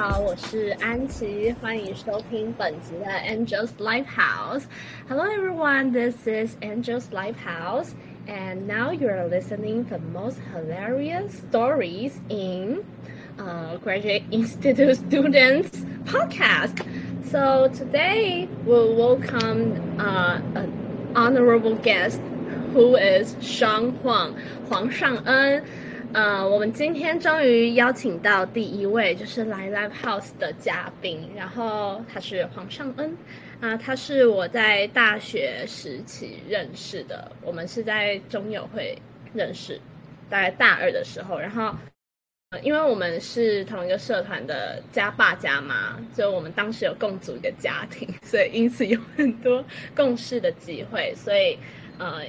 [0.00, 7.90] 好，我是安琪，欢迎收听本集的 Angels Lifehouse。Hello everyone, this is Angels Lifehouse,
[8.26, 12.84] and now you're listening the most hilarious stories in
[13.38, 16.82] uh, Graduate Institute Students podcast.
[17.30, 22.20] So today we'll welcome uh, an honorable guest
[22.72, 24.36] who is Sean Huang,
[24.68, 25.62] 黄尚恩。
[26.13, 33.17] 呃，我们今天终于邀请到第一位，就是来 Live House 的嘉宾，然后他是黄尚恩，
[33.61, 39.01] 啊，他是我在大学时期认识的，我们是在中友会
[39.33, 39.79] 认识，
[40.29, 41.73] 大概大二的时候，然后，
[42.61, 49.63] 因为我们是同一个社团的家爸家妈，就我们当时有共组一个家庭，所以因此有很多
[49.95, 51.57] 共事的机会，所以，
[51.97, 52.21] 呃，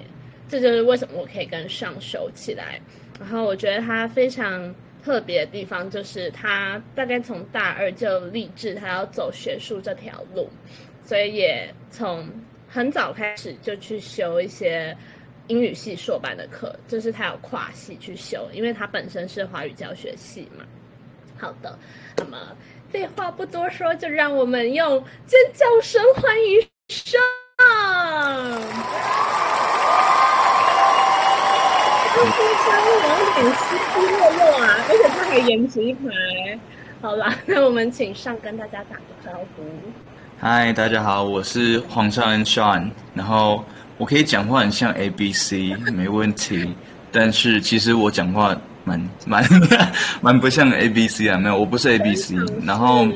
[0.49, 2.81] 这就是为什么我可以跟上熟起来。
[3.23, 10.51] 然后我觉得他非常特别的地方，就是他大概从大二就立志他要走学术这条路，
[11.05, 12.29] 所以也从
[12.69, 14.97] 很早开始就去修一些
[15.47, 20.65] 英语系硕班的课，就是他有跨系去修，因为他本身是华语教学系嘛。
[21.39, 21.79] 好的，
[22.17, 22.37] 那么
[22.91, 27.21] 废话不多说，就让我们用尖叫声欢迎声。
[32.15, 36.01] 他说声有点稀稀落落啊，而且他还延迟一排。
[37.01, 39.65] 好啦，那我们请上跟大家打个招呼。
[40.39, 43.65] 嗨，大家好，我是黄少恩 Sean，然后
[43.99, 46.73] 我可以讲话很像 A B C，没问题。
[47.11, 49.45] 但是其实我讲话蛮蛮
[50.21, 52.37] 蛮不像 A B C 啊，没有，我不是 A B C。
[52.65, 53.09] 然后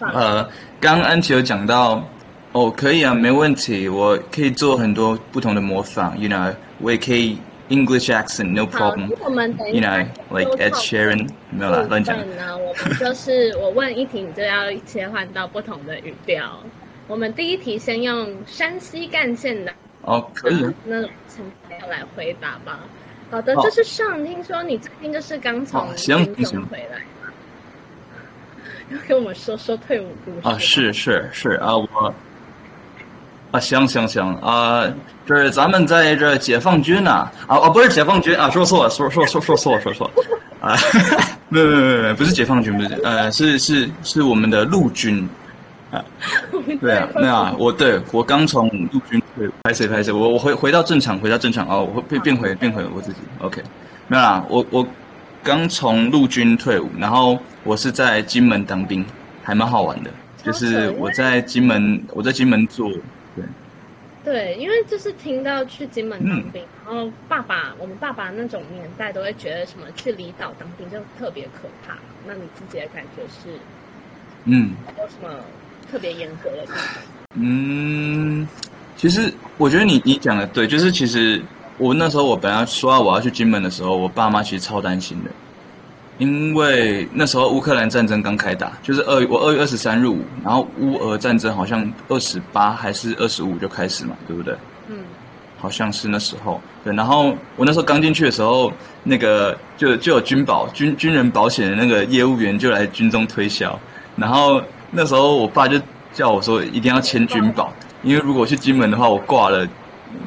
[0.00, 0.44] 呃，
[0.78, 2.06] 刚刚安琪有讲到，
[2.52, 7.38] 哦，可以啊，没问题，我可以做很多不同的模仿，You know，我也可以。
[7.70, 9.10] English accent, no problem.
[9.72, 12.18] You know, like Ed Sheeran，没有啦，乱讲。
[12.36, 16.58] 呢，我们就是我问一题，你就要切换到不同的语调。
[17.06, 19.72] 我们第一题先用山西干线的
[20.02, 22.80] 哦，可以那种腔调来回答吧。
[23.30, 27.00] 好的，就是上，听说你最近就是刚从行行回来
[28.90, 30.58] 要跟我们说说退伍故事啊？
[30.58, 32.14] 是是是啊，我。
[33.50, 34.84] 啊，行行行啊，
[35.26, 40.76] 这是咱们在这解放军呐，啊啊，不是解放军啊，说错了，说说说说错了，说错了，啊，
[41.48, 45.28] 没有没有没有，不是解放军，不是，呃，是是是我们的陆军，
[45.90, 46.04] 啊，
[46.80, 53.60] 对啊，那啊，我对我刚从陆军退，拍谁拍谁，我我回回到正常，回到正常哦，我会变变回变回我自己，OK，
[54.06, 54.86] 没有啦，我我
[55.42, 59.04] 刚从陆军退伍，然后我是在金门当兵，
[59.42, 60.10] 还蛮好玩的，
[60.44, 62.88] 就是我在金门，我在金门做。
[64.22, 71.96] 对，因为就是听到去金门当兵，然后爸爸，我们爸爸那种年代都会觉得什么去离岛当兵就特别可怕。
[72.26, 73.58] 那你自己的感觉是？
[74.44, 75.42] 嗯，有什么
[75.90, 76.84] 特别严格的地方？
[77.34, 78.46] 嗯，
[78.96, 81.42] 其实我觉得你你讲的对，就是其实
[81.78, 85.30] 我那时候我本来说我要去金门的时候，我爸妈其实超担心的。
[86.20, 94.54] 因为那时候乌克兰战争刚开打，就是二我二月二十三入伍，然后乌俄战争好像二十八还是二十五就开始嘛，对不对？
[94.88, 94.98] 嗯，
[95.58, 96.60] 好像是那时候。
[96.84, 98.70] 对，然后我那时候刚进去的时候，
[99.02, 103.78] 那个就就有军保军军人保险的那个业务员就来军中推销，
[104.14, 105.80] 然后那时候我爸就
[106.12, 109.66] 叫我说一定要签军保，因为如果去金门的话，我挂了，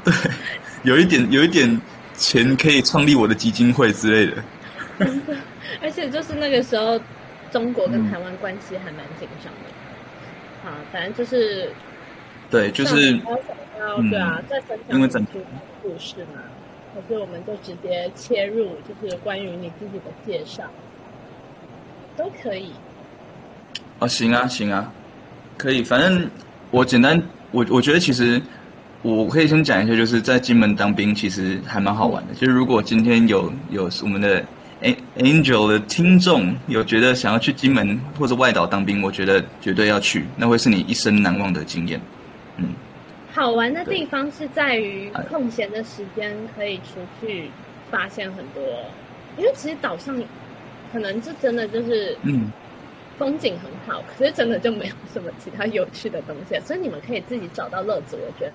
[0.03, 0.11] 对，
[0.81, 1.79] 有一点有一点
[2.17, 4.43] 钱可以创立我的基金会之类的。
[5.83, 6.97] 而且就是那个时候，
[7.51, 9.69] 中国跟台湾关系还蛮紧张的。
[10.63, 11.69] 好，反正就是，
[12.49, 13.11] 对，就是，
[14.09, 15.31] 对啊，在分享整个
[15.81, 16.41] 故事嘛。
[16.95, 20.63] 可是我们就直接切入，就是关于你自己的介绍，
[22.15, 22.71] 都可以。
[23.99, 24.89] 哦，行啊，行啊，
[25.57, 25.83] 可以。
[25.83, 26.29] 反正
[26.71, 27.21] 我简单，
[27.51, 28.41] 我我觉得其实
[29.01, 32.33] 我可以先讲一下，就是在金门当兵，其实还蛮好玩的。
[32.35, 34.41] 就是如果今天有有我们的。
[35.17, 42.01] Angel 的听众有觉得想要去金门或者外岛当兵，我觉得绝对要去，那会是你一生难忘的经验。
[42.57, 42.73] 嗯，
[43.31, 47.49] 好玩的地方是在于空闲的时间可以出去
[47.89, 48.61] 发现很多，
[49.37, 50.21] 因为其实岛上
[50.91, 52.51] 可能就真的就是嗯
[53.17, 58.53] 风景很好，可是真的就没有什么其他有趣的东西，所以你们可以自己找到乐子，我觉得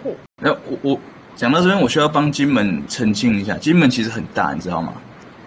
[0.00, 0.16] 酷。
[0.40, 1.00] 那我我
[1.36, 4.94] 讲到这边，我需要帮金门澄清一下，金门其实很大，你知道吗？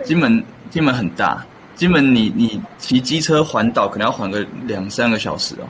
[0.04, 1.44] 金门，金门很大。
[1.76, 5.66] 金门，你你骑机车环岛可能要环个两三个小时哦，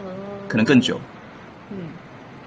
[0.00, 0.04] 哦，
[0.46, 1.00] 可能更久。
[1.70, 1.76] 嗯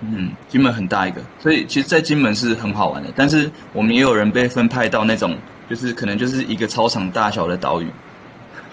[0.01, 3.09] 嗯，金门很大一个，所以其实，在金门是很好玩的。
[3.15, 5.37] 但是我们也有人被分派到那种，
[5.69, 7.87] 就是可能就是一个操场大小的岛屿，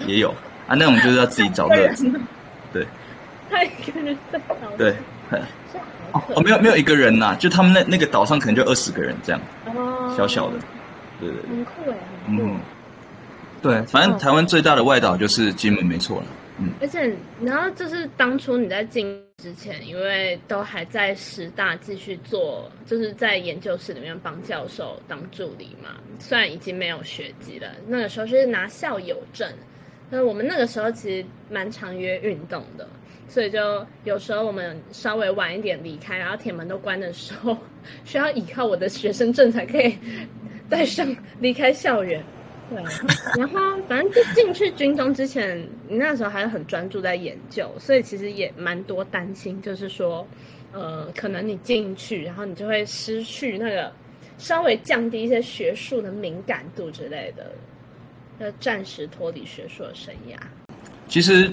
[0.06, 0.30] 也有。
[0.66, 2.10] 啊，那种就是要自己找乐子。
[2.72, 2.86] 对，
[3.50, 4.94] 他一个人在岛，对，
[5.30, 5.40] 很
[6.12, 9.40] 哦，没有没有一个人呐，就他们那那个岛上可能就二十个人这样，
[9.74, 10.56] 哦，小小的，
[11.20, 12.43] 对对对，很酷哎，很酷。
[12.43, 12.61] 嗯，
[13.62, 16.26] 对，反正台湾最大的外岛就是金门，没错了。
[16.61, 25.91] 嗯，而且，然后就是当初你在进之前，因为都还在师大继续做，就是在研究室里面帮教授当助理嘛。
[26.19, 29.49] 虽然已经没有学籍了，那个时候是拿校友证。
[30.11, 32.88] 那我们那个时候其实蛮常约运动的，
[33.29, 37.56] 所以就有时候我们稍微晚一点离开，然后铁门都关的时候，
[38.05, 39.97] 需要依靠我的学生证才可以
[40.69, 42.23] 带上离开校园。
[42.70, 42.82] 对，
[43.38, 50.26] 然后反正就进去军中之前，你那时候还是很专注在研究，所以其实也蛮多担心，就是说，
[50.73, 53.91] 呃，可能你进去，然后你就会失去那个
[54.37, 57.50] 稍微降低一些学术的敏感度之类的，
[58.38, 60.37] 要暂时脱离学术的生涯。
[61.09, 61.50] 其实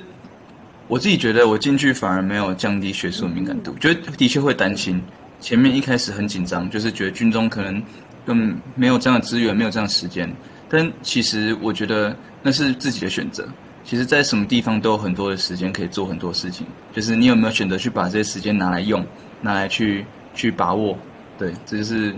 [0.89, 5.01] 我自己觉得，我进去反而没有降低学术敏感度，觉得的确会担心。
[5.39, 7.81] 前面一开始很紧张，就是觉得军中可能
[8.25, 10.29] 根本没有这样的资源，没有这样的时间。
[10.67, 13.47] 但其实我觉得那是自己的选择。
[13.83, 16.65] 其实，在什么地方都有很多的时间可以做很多事情。
[16.91, 19.05] 就是你有没有选择去把这些时间拿来用，
[19.41, 20.97] 拿来去去把握？
[21.37, 22.15] 对，这就是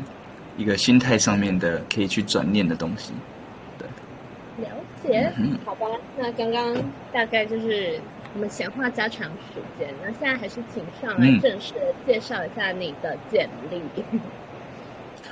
[0.56, 3.12] 一个心态上面的可以去转念的东西。
[3.78, 3.86] 对，
[4.64, 4.72] 了
[5.04, 5.30] 解。
[5.36, 5.86] 嗯好吧，
[6.18, 6.74] 那刚刚
[7.12, 8.00] 大概就是
[8.34, 9.94] 我们闲话家常时间。
[10.02, 11.74] 那现在还是请上来正式
[12.06, 13.82] 介绍一下你的简历。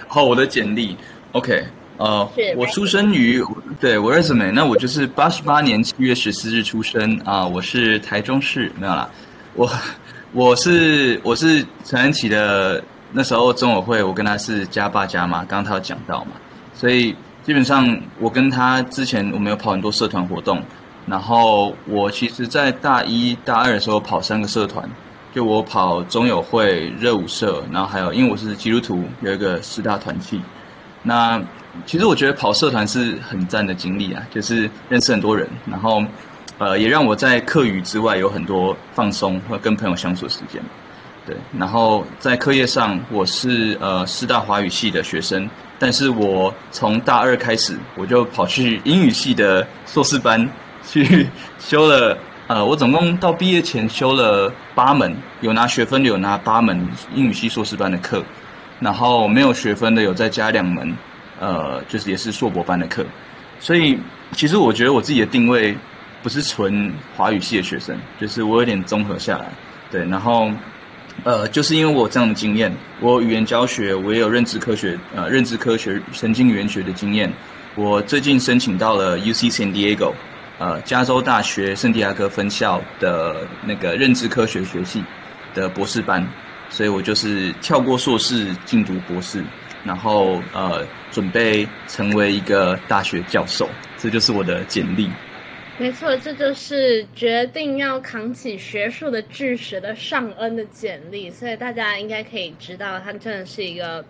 [0.07, 0.95] 好，我的简历
[1.31, 1.65] ，OK。
[1.97, 3.41] 呃，我出生于
[3.79, 9.09] 对我 resume，那我就是八十八年七月十四日出生啊，我是台中市没有啦，
[9.53, 9.71] 我
[10.33, 16.31] 我是我是陈安琪的那时候中委会，我跟他是家爸家妈，刚刚他有讲到嘛，
[16.73, 20.61] 所以基本上我跟他之前我们有跑很多社团活动，
[21.05, 24.89] 然后我其实在大一大二的时候跑三个社团，
[25.35, 30.41] 就我跑中友会热舞社，然后还有因为我是基督徒，有一个四大团契，
[31.03, 31.39] 那。
[31.85, 36.01] 其实我觉得跑社团是很赞的经历啊，就是认识很多人，然后，
[36.57, 40.63] 呃，也让我在课余之外有很多放松和跟朋友相处的时间。
[41.25, 50.49] 对，然后在课业上，我是呃师大华语系的学生，但是我从大二开始，我就跑去英语系的硕士班
[50.87, 51.27] 去
[51.59, 58.23] 修了，呃，我总共到毕业前修了八门，有拿学分的有拿八门英语系硕士班的课，
[58.79, 60.93] 然后没有学分的有再加两门。
[61.37, 63.05] 呃，就是也是硕博班的课，
[63.59, 63.99] 所以
[64.31, 65.75] 其实我觉得我自己的定位
[66.23, 69.45] 不是纯华语系的学生，就是我有点综合下来，
[69.91, 70.49] 对，然后
[71.25, 77.29] 呃，就是因为我这样的经验，我语言教学，我也有认知科学，呃，认知科学、神经语言学的经验，
[77.75, 80.13] 我最近申请到了 U C San Diego，
[80.57, 85.03] 呃，加州大学圣地亚哥分校的那个认知科学学系
[85.53, 86.25] 的博士班，
[86.69, 89.43] 所以我就是跳过硕士进读博士。
[89.83, 93.69] 然后呃，准备成为一个大学教授，
[93.99, 95.07] 这就是我的简历。
[95.77, 101.29] 没错，这就是决定要扛起学术的巨石的上恩的简历。
[101.29, 104.03] 所以大家应该可以知道，他真的是一个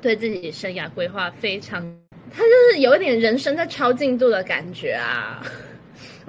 [0.00, 1.82] 对自己生涯规划非常，
[2.34, 5.42] 他就是有一点人生在超进度的感觉啊。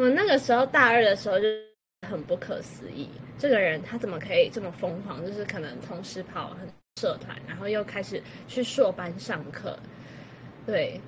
[0.01, 1.45] 我那个时候大二的时候就
[2.07, 5.23] 很不可思议，这个人他怎么可以这么疯狂？
[5.23, 6.67] 就是可能同时跑很。
[6.99, 9.79] 社团，然后又开始去硕班上课，
[10.67, 10.99] 对，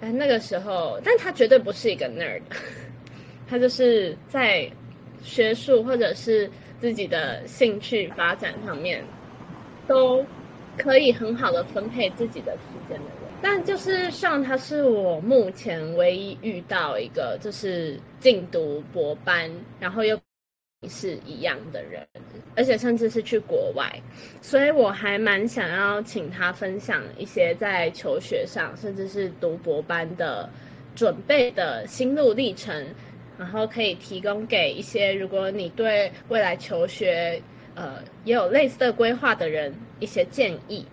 [0.00, 2.40] 但那个时候，但他绝对不是一个 nerd，
[3.46, 4.68] 他就是在
[5.22, 9.04] 学术或者是自己的兴趣发展上面，
[9.86, 10.24] 都
[10.78, 13.17] 可以很好的分配自己的时间的。
[13.40, 20.18] 但就是像他是我目前唯一遇到一个就是进读博班，然后又。
[20.88, 22.06] 是一样的人，
[22.54, 24.00] 而且甚至是去国外，
[24.40, 30.48] 所以我还蛮想要请他分享一些在求学上，甚至是读博班的
[30.94, 32.86] 准备的心路历程，
[33.36, 37.42] 然后可以提供给一些如果你对未来求学
[37.74, 40.86] 呃也有类似的规划的人一些建议。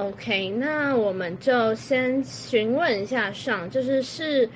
[0.00, 4.48] OK，那我们就先询问一下上，就是是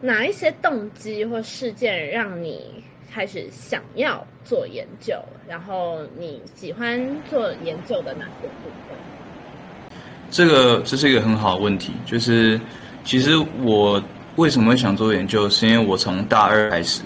[0.00, 2.84] 哪一些动机或事件让你？
[3.08, 5.14] 开始想要做研究，
[5.48, 9.90] 然后你喜欢做研究的哪些部分？
[10.30, 12.60] 这个这是一个很好的问题，就是
[13.04, 13.30] 其实
[13.62, 14.02] 我
[14.34, 17.00] 为什么会想做研究，是因为我从大二开始，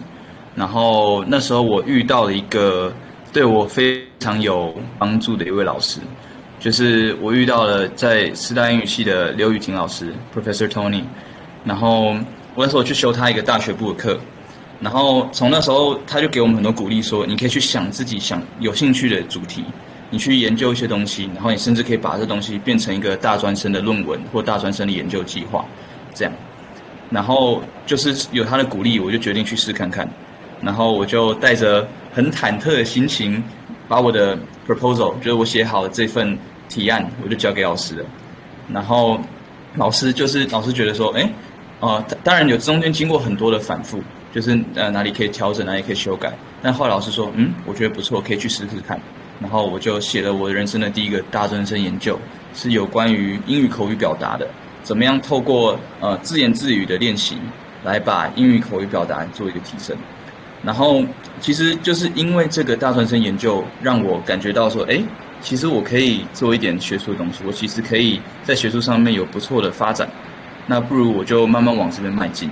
[0.57, 2.93] 然后那时候我遇到了一个
[3.33, 6.01] 对我非常有帮助的一位老师，
[6.61, 11.03] 就是我遇到了在师大英语系的刘雨婷老师，Professor Tony，
[11.65, 12.11] 然后
[12.55, 14.21] 我那时候去修他一个大学部的课。
[14.79, 19.65] 然后从那时候他就给我们很多鼓励，说你可以去想自己想有兴趣的主题，
[20.11, 25.65] 你去研究一些东西，然后你甚至可以把这东西变成一个大专生的论文或大专生的研究计划，
[26.15, 26.33] 这样。
[27.11, 30.07] 然后就是有他的鼓励，我就决定去试看看。
[30.61, 33.43] 然后我就带着很忐忑的心情，
[33.89, 36.39] 把我的 proposal，就是我写好的这份
[36.71, 38.05] 提案，我就交给老师了。
[38.73, 39.21] 然后
[39.75, 41.31] 老师就是老师觉得说，哎，
[41.81, 46.33] 呃，当然有中间经过很多的反复，就是呃哪里可以调整，哪里可以修改。
[46.63, 48.99] 但后来老师说，嗯，我觉得不错，可以去试试看。
[49.41, 52.19] 然后我就写了我人生的第一个大专生研究，
[52.55, 54.47] 是有关于英语口语表达的，
[54.83, 57.37] 怎么样透过呃自言自语的练习，
[57.83, 59.97] 来把英语口语表达做一个提升。
[60.63, 61.03] 然后，
[61.41, 65.01] 其实就是因为这个大专生研究，让我感觉到说，哎，
[65.41, 70.09] 其实我可以做一点学术的东西，我其实可以在学术上面有不错的发展。
[70.67, 72.49] 那不如我就慢慢往这边迈进。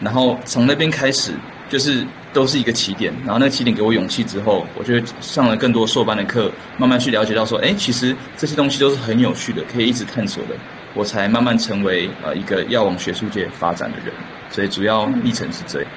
[0.00, 1.32] 然后从那边开始，
[1.68, 3.14] 就是都是一个起点。
[3.24, 10.54] 然后那个起点给我勇气之后，我就上了更多硕班的课，慢慢去了解到说，哎，其实这些东西都是很有趣的，可以一直探索的。
[10.92, 14.12] 我才慢慢成为呃一个要往学术界发展的人。
[14.50, 15.90] 所以主要历程是这样。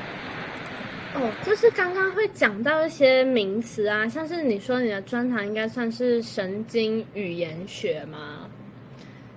[1.20, 8.48] 哦，就是刚刚会讲到一些名词啊，像是你说你的专长应该算是神经语言学吗？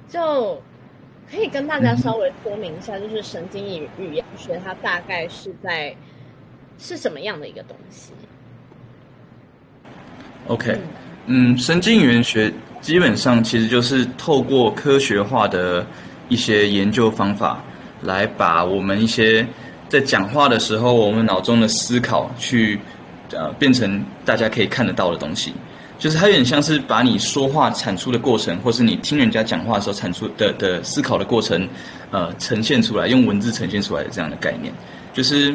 [0.07, 0.61] 就
[1.31, 5.97] 可以跟大家稍微说明一下，就是神经语语言学它大概是在
[6.79, 8.13] 是什么样的一个东西
[10.49, 10.77] ？OK，
[11.27, 15.87] 嗯，神经语言学基本上其实就是透过科学化的
[16.29, 17.65] 一些研究方法，
[18.03, 19.47] 来把我们一些。
[19.91, 22.79] 在讲话的时候，我们脑中的思考去，
[23.33, 25.53] 呃，变成大家可以看得到的东西，
[25.99, 31.69] 就是它有点像是把你说话产出的过程，或是你听人家讲话的时候产出的的思考的过程，
[32.13, 34.73] 呃，呈现出来，用文字呈现出来的这样的概念，
[35.13, 35.53] 就是，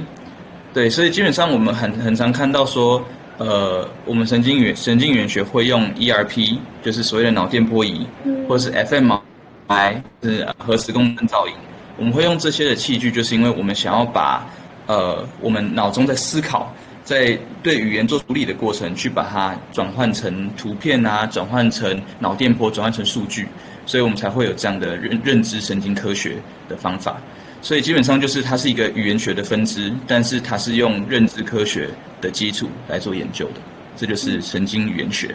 [0.74, 3.02] 对，所以基本上我们很很常看到说，
[3.38, 8.06] 呃，我们神经元神经元学会用 ERP，就是所谓的脑电波仪，
[8.50, 11.54] 或者是 fMRI，是核磁共振造影。
[11.98, 14.46] 我们会用这些的器具，就是因为我们想要把，
[14.86, 16.74] 呃，我们脑中在思考，
[17.06, 23.48] 在对语言做处理的过程，去把它转换成图片啊，转换成脑电波，转换成数据，
[23.86, 26.36] 所以我们才会有这样的认认知神经科学
[26.68, 27.16] 的方法。
[27.62, 33.62] 所以基本上就是它是一个语言学的分支，但是它是用认知科学的基础来做研究的，
[33.96, 35.34] 这就是神经语言学。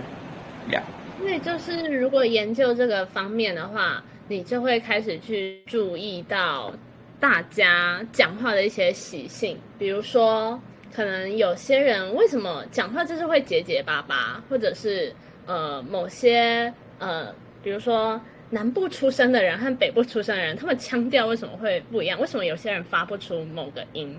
[0.70, 0.82] 呀，
[1.24, 4.02] 那就是如果研究这个方面的话。
[4.30, 6.72] 你就会开始去注意到
[7.18, 10.56] 大家讲话的一些习性，比如说，
[10.94, 15.12] 可能有些人为什么讲话就是会结结巴巴，或者是
[15.46, 18.20] 呃某些呃，比如说
[18.50, 22.20] 南部出生的人和北部出生的人，他们腔调为什么会不一样？
[22.20, 24.16] 为什么有些人发不出某个音？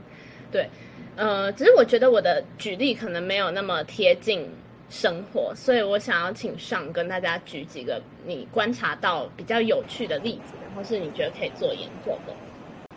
[0.51, 0.67] 对，
[1.15, 4.45] 呃，只是我觉得我的举例可能没有那么贴近。
[4.91, 12.33] 生活，所以我想要请上跟大家举几个你观察到比较有趣的例子，然后是你觉得可以做研究的。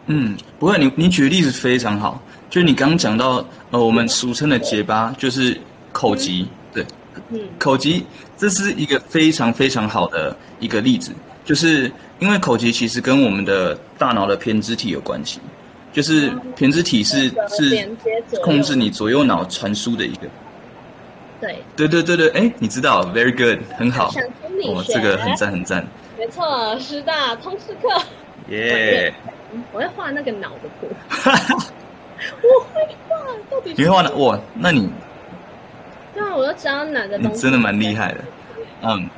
[0.06, 2.20] 嗯，不会，你你举的例子非常好，
[2.50, 5.56] 就是你刚刚讲到呃，我们俗称的结巴，就是
[5.92, 6.84] 口疾，对，
[7.30, 8.04] 嗯，口疾
[8.36, 11.12] 这是一个非常非常好的一个例子，
[11.44, 15.38] 就是因为口疾其实跟我们的大脑的胼胝体有关系，
[15.92, 17.88] 就是胼胝体是是
[18.42, 20.28] 控制你左右脑传输的一个。
[21.76, 24.08] 对对对对哎，你知道，very good，很好，
[24.68, 25.86] 哦，这个很赞很赞。
[26.18, 27.88] 没错，师大通识课。
[28.48, 29.12] 耶！
[29.72, 30.88] 我会画那个脑的图。
[32.42, 33.16] 我会画，
[33.50, 34.14] 到底你会画的？
[34.16, 34.88] 哇，那你？
[36.14, 37.42] 对啊，我都知道哪个东西。
[37.42, 38.18] 真的蛮厉害的，
[38.82, 39.08] 嗯。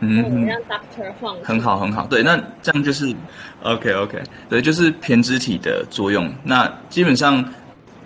[0.00, 1.34] 嗯，让 Doctor 画。
[1.42, 3.12] 很好很好，对，那这样就是
[3.64, 6.32] OK OK，对，就是偏肢体的作用。
[6.44, 7.44] 那基本上。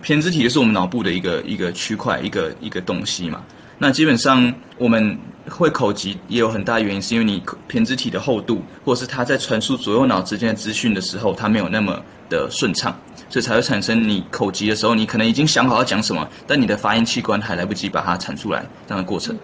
[0.02, 3.40] 胼胝体就是我们脑部的一个一个区块，一个一个东西嘛。
[3.78, 5.16] 那基本上我们
[5.48, 12.96] 会口疾，也有很大原因是因为你胼胝体的厚度，或者是它在传输左右脑之间的资讯的时候，它没有那么的顺畅，
[13.28, 19.36] 所以才会产生你口疾的时候，你可能已经想好要讲什么，但你的发音器官还来不及把它产出来这样的过程。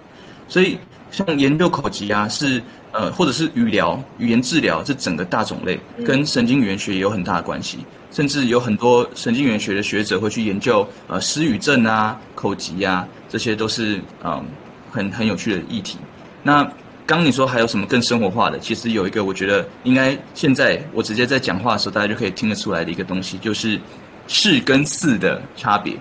[0.49, 0.79] 所以
[1.11, 2.63] 像研究口疾啊，是
[2.93, 7.79] 呃，或者是语疗、语言治疗这整个大种类，跟神经语言学也有很大的关系。
[8.11, 14.45] 甚至有很多神经元学的学者会去研究，呃，失语症啊、口疾啊，这些都是嗯
[14.91, 15.99] 很很有趣的议题。
[16.43, 16.67] 那
[17.07, 18.59] 刚你说还有什么更生活化的？
[18.59, 23.79] 其实有一个，我觉得应该现在我直接在讲话的时候，大家就可以听得出来的一个东西，就是
[24.27, 25.95] 是跟四的差别。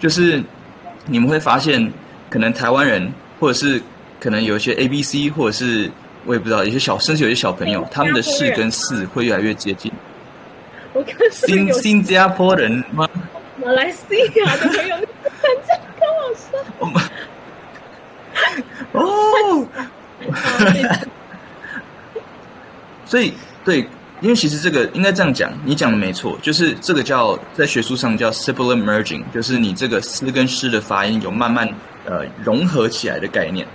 [0.00, 0.42] 就是
[1.06, 1.92] 你们会发现，
[2.28, 3.80] 可能台湾人，或者是
[4.20, 5.90] 可能有一些 A、B、C，或者是
[6.26, 9.90] 我也不知道，有些小甚至有些小朋友，他们的是跟四会越来越接近。
[10.94, 13.06] 我看是新新加坡人吗？
[13.62, 13.98] 马来西
[14.36, 16.64] 亚的朋友参加跟我说。
[16.78, 17.02] 我们
[18.92, 19.66] 哦，
[23.06, 23.34] 所以
[23.64, 23.88] 对，
[24.20, 31.68] 因为其实这个应该这样讲，你讲的没错，就是这个叫在学术上叫 sibilant merging，就是你这个诗跟诗的发音有慢慢
[32.04, 33.66] 呃融合起来的概念。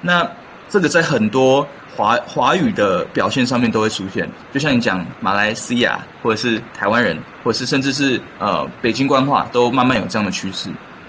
[0.00, 0.28] 那
[0.68, 1.66] 这个在很多
[1.96, 10.68] 华华语的表现上面都会出现，就像你讲马来西亚或者是台湾人，或者是甚至是呃北京官话，都慢慢有这样的趋势。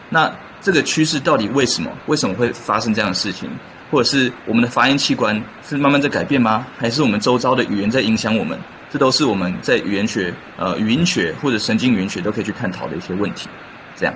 [0.10, 1.92] 那这个趋势到底为什么？
[2.06, 3.50] 为什么会发生这样的事情？
[3.92, 6.66] 或者是我们的发音器官是慢慢在改变吗？
[6.78, 8.58] 还是我们周遭的语言在影响我们？
[8.90, 13.50] 这都是我们在语言学、呃语音学或者神经语言学都可以去探讨的一些问题。
[13.98, 14.14] 这样，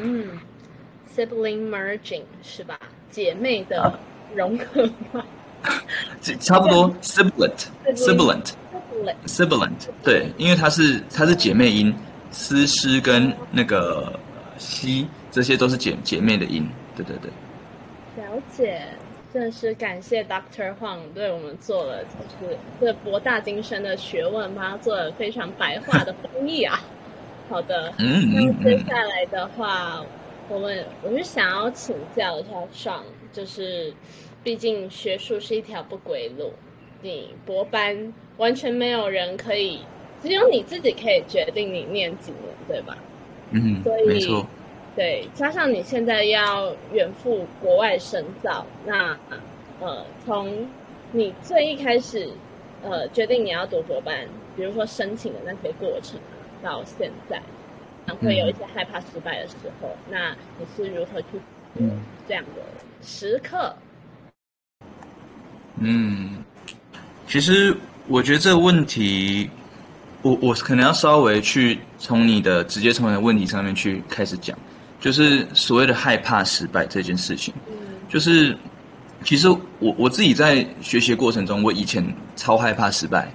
[0.00, 0.24] 嗯
[1.16, 2.78] ，sibling merging 是吧？
[3.10, 3.92] 姐妹的啊
[4.36, 5.37] 融合吗这
[6.40, 8.42] 差不多 sibilant sibilant？sibling
[9.26, 11.94] sibilant 对，因为它是它是姐妹音，
[12.30, 14.12] 丝诗跟那个
[14.58, 16.68] 西这些都是姐姐妹的音。
[16.96, 17.30] 对对对。
[18.22, 18.82] 了解，
[19.32, 22.10] 真的是感谢 Doctor Huang 对我们做了就
[22.48, 26.80] 是这博大精深的学问，帮他做了非常白话的 翻译啊。
[27.48, 30.02] 好的，嗯那接下来的话，
[30.48, 33.94] 我们我是想要请教一下上，就是
[34.44, 36.52] 毕竟学术是一条不归路，
[37.02, 39.80] 你博班完全没有人可以，
[40.22, 42.96] 只有你自己可以决定你念几年，对吧？
[43.50, 44.46] 嗯所，以没错。
[44.96, 49.16] 对，加上你现在要远赴国外深造，那
[49.80, 50.68] 呃，从
[51.12, 52.28] 你最一开始
[52.82, 54.26] 呃决定你要读博班，
[54.56, 57.40] 比如说申请的那些过程啊，到现在，
[58.20, 61.28] 会有一些害怕失败的时候，那你是如何去
[61.76, 62.62] 嗯这样的
[63.00, 63.74] 时刻？
[65.80, 66.30] 嗯，
[67.28, 69.48] 其实我觉得这个问题，
[70.22, 74.58] 我我可能要稍微去从你的直接从你的问题上面去开始讲，
[75.00, 77.76] 就是所谓的害怕失败这件事情，嗯
[78.08, 78.56] 就是
[79.24, 83.32] 其实我我自己在学习的过程中，我以前超害怕失败，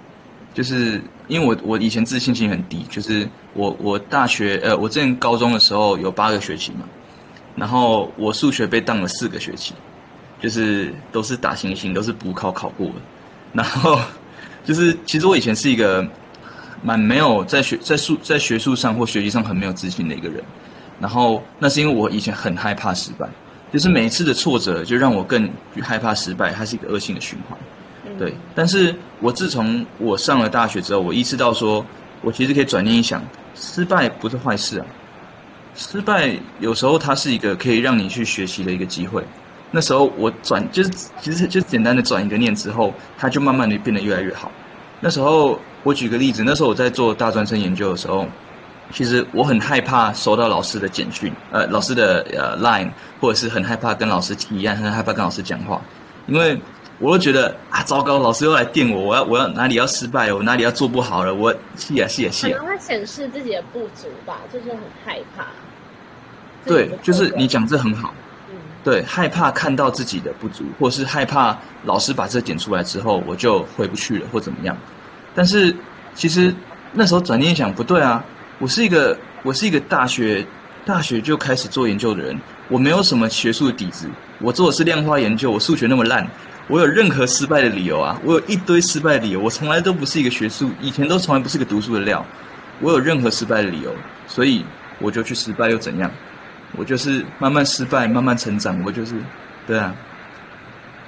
[0.53, 6.87] 就是因为我我以前自信心很低，就是我我大学呃我之前高中的时候有八个学期嘛，
[7.55, 9.73] 然后我数学被当了四个学期。
[10.43, 12.95] 就是都是打星星，都是补考考过的。
[13.53, 13.97] 然后
[14.63, 16.05] 就是，其实我以前是一个
[16.83, 20.43] 蛮没有在学在数在学术上或学习上很没有自信的一个人。
[20.99, 23.27] 然后那是因为我以前很害怕失败，
[23.71, 25.49] 就是每一次的挫折就让我更
[25.81, 27.57] 害怕失败，它是一个恶性的循环。
[28.05, 31.83] 嗯对，但是我自从我上了大学之后，我意识到说，
[32.21, 33.23] 我其实可以转念一想，
[33.55, 34.85] 失败不是坏事啊。
[35.75, 39.23] 失败有时候它是一个可以让你去学习的一个机会。
[39.75, 44.51] 那时候我转就是其实就简单的转一个念之后，它就慢慢的变得越来越好。
[44.99, 48.27] 那时候我举个例子，那时候我在做大专生研究的时候，
[48.91, 55.81] 其实我很害怕收到老师的简讯，呃，老师的呃 Line，或者是很害怕跟老师提案，很害怕跟老师讲话，
[56.27, 56.55] 因为
[56.99, 62.59] 我都觉得啊，糟糕，老师又来电我，我要我要哪里要失败了，我哪里要做不好了，我气啊气啊可气啊！
[62.59, 65.47] 能会显示自己的不足吧，就是很害怕。
[66.63, 68.13] 对，就是你讲这很好。
[68.83, 74.75] 对，害怕看到自己的不足，或是害怕老师把这点出来之后，我就回不去了，或怎么样。
[75.33, 75.73] 但是
[76.13, 76.53] 其实
[76.91, 78.23] 那时候转念一想，不对啊，
[78.59, 80.45] 我是一个我是一个大学
[80.85, 86.27] 大学就开始做研究的人，我没有什么学术的底子，我做的是量化研究，我数学那么烂，
[86.67, 88.19] 我有任何失败的理由啊？
[88.23, 92.25] 我有一堆失败理由，我从来都不是一个学术，以前都从来不是个读书的料，
[92.81, 93.95] 我有任何失败的理由，
[94.27, 94.65] 所以
[94.99, 96.11] 我就去失败又怎样？
[96.77, 98.81] 我就是慢慢失败，慢慢成长。
[98.85, 99.15] 我就是，
[99.67, 99.95] 对啊，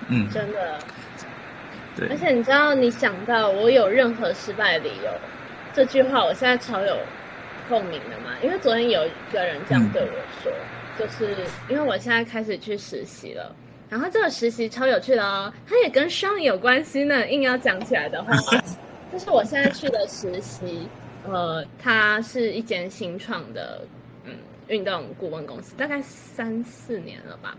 [0.08, 0.78] 嗯，真的。
[1.98, 5.12] 对而，且你知道，你想到我有任何失败的理由
[5.74, 6.98] 这句话，我现在超有
[7.70, 8.36] 共鸣的嘛。
[8.44, 10.08] 因为昨天有一个人这样对我
[10.44, 10.52] 说，
[11.00, 11.34] 就是
[11.70, 13.56] 因为我现在开始去实习了，
[13.90, 17.28] 然后这个实习超有趣的哦，它也跟商有关系呢。
[17.30, 18.36] 硬要讲起来的话，
[19.12, 20.90] 就是我现在去的实习，
[21.26, 23.82] 呃，它是一间新创的
[24.26, 24.34] 嗯
[24.68, 27.58] 运动顾问公司，大概三四年了吧。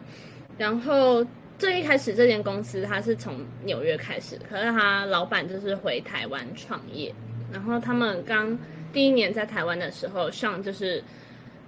[0.58, 1.24] 然后
[1.58, 7.14] 最一开始这间公司它是从纽约开始，可是他老板就是回台湾创业。
[7.52, 8.58] 然后他们刚
[8.92, 11.02] 第一年在台湾的时候，上就是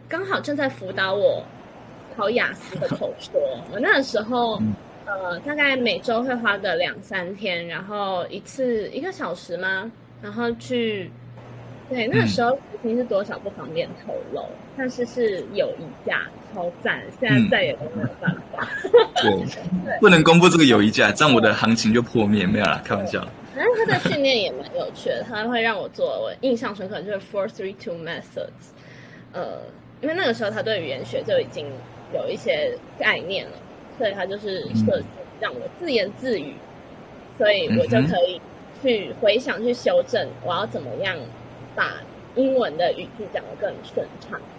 [0.09, 1.45] 刚好正在辅导我
[2.17, 3.41] 考雅思的口说。
[3.73, 4.61] 我那个时候
[5.07, 9.91] 呃大概每周会花个两三天，然后一次一个小时吗？
[10.23, 11.11] 然后去。
[11.91, 14.45] 对，那时候时薪是多少不方便透露，
[14.79, 16.23] 但是是有一价，
[16.55, 18.69] 超赞，现在再也都没有办法。
[19.21, 22.47] 对，不能公布这个友谊价，这样我的行情就破灭。
[22.47, 23.27] 没有啦，开玩笑。
[23.55, 28.71] 反正他的训练也蛮有趣的，他会让我做我印象深刻就是 four three two methods，
[29.33, 29.63] 呃，
[30.01, 31.67] 因为那个时候他对语言学就已经
[32.15, 33.53] 有一些概念了，
[33.99, 35.07] 所以他就是设计
[35.41, 36.55] 让我自言自语，
[37.37, 38.41] 所以我就可以
[38.81, 41.17] 去回想去修正我要怎么样
[41.75, 41.95] 把
[42.37, 44.58] 英文的语句讲得更顺畅，好，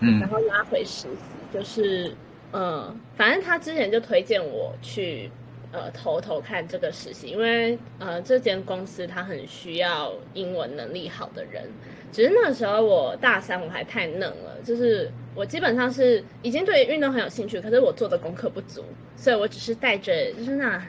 [0.00, 1.08] 嗯，然后拉回实习
[1.52, 2.12] 就是。
[2.52, 5.28] 嗯，反正他之前就推荐我去
[5.72, 11.64] 呃偷偷看这个实习，因为呃这间公司他很需要英文能力好的人。
[12.12, 18.82] 只是那时候我大三我还太嫩了，就是我基本上是已经对运动很有兴趣，可是我做的功课不足，
[19.16, 20.80] 所以我只是带着就是那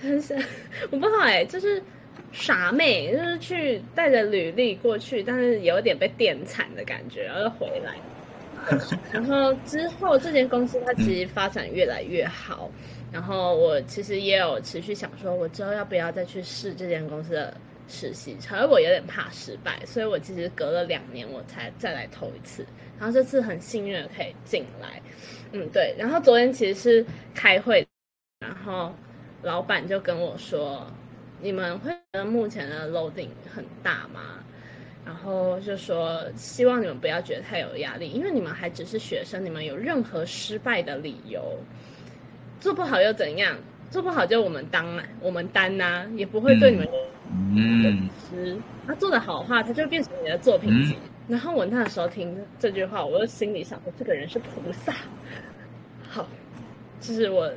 [0.00, 0.36] 很想
[0.90, 1.80] 我不好哎，就是
[2.32, 7.94] 傻妹，就是去带着履历过去，但是有点被电惨的感觉，然后又回来。
[9.12, 12.70] 然后之后，这间公司它其实发展越来越好。
[13.12, 17.54] 然后我其实也有持续想说，我之后要不要再去试这间公司的
[17.86, 18.36] 实习？
[18.48, 22.66] 可是我有点怕失败，所以我其实隔了两年我才再来投一次。
[22.98, 25.02] 然后这次很幸运的可以进来，
[25.52, 25.94] 嗯，对。
[25.98, 27.86] 然后昨天其实是开会，
[28.40, 28.94] 然后
[29.42, 30.86] 老板就跟我说
[31.42, 34.38] ：“你们会觉得目前的 loading 很大吗？”
[35.04, 41.42] 然后就说希望你们不要觉得太有压力，因为你们还只是学生，你们有任何失败的理由，
[42.60, 43.56] 做不好又怎样？
[43.90, 46.88] 做不好就我们当我们担呐，也不会对你们
[47.54, 48.56] 嗯失。
[48.86, 50.96] 他做的好的话，他就变成你的作品集。
[51.28, 54.94] 然后我那时候听这句话，我就心里想说，这个人是菩萨。
[56.08, 56.26] 好，
[57.00, 57.52] 这是我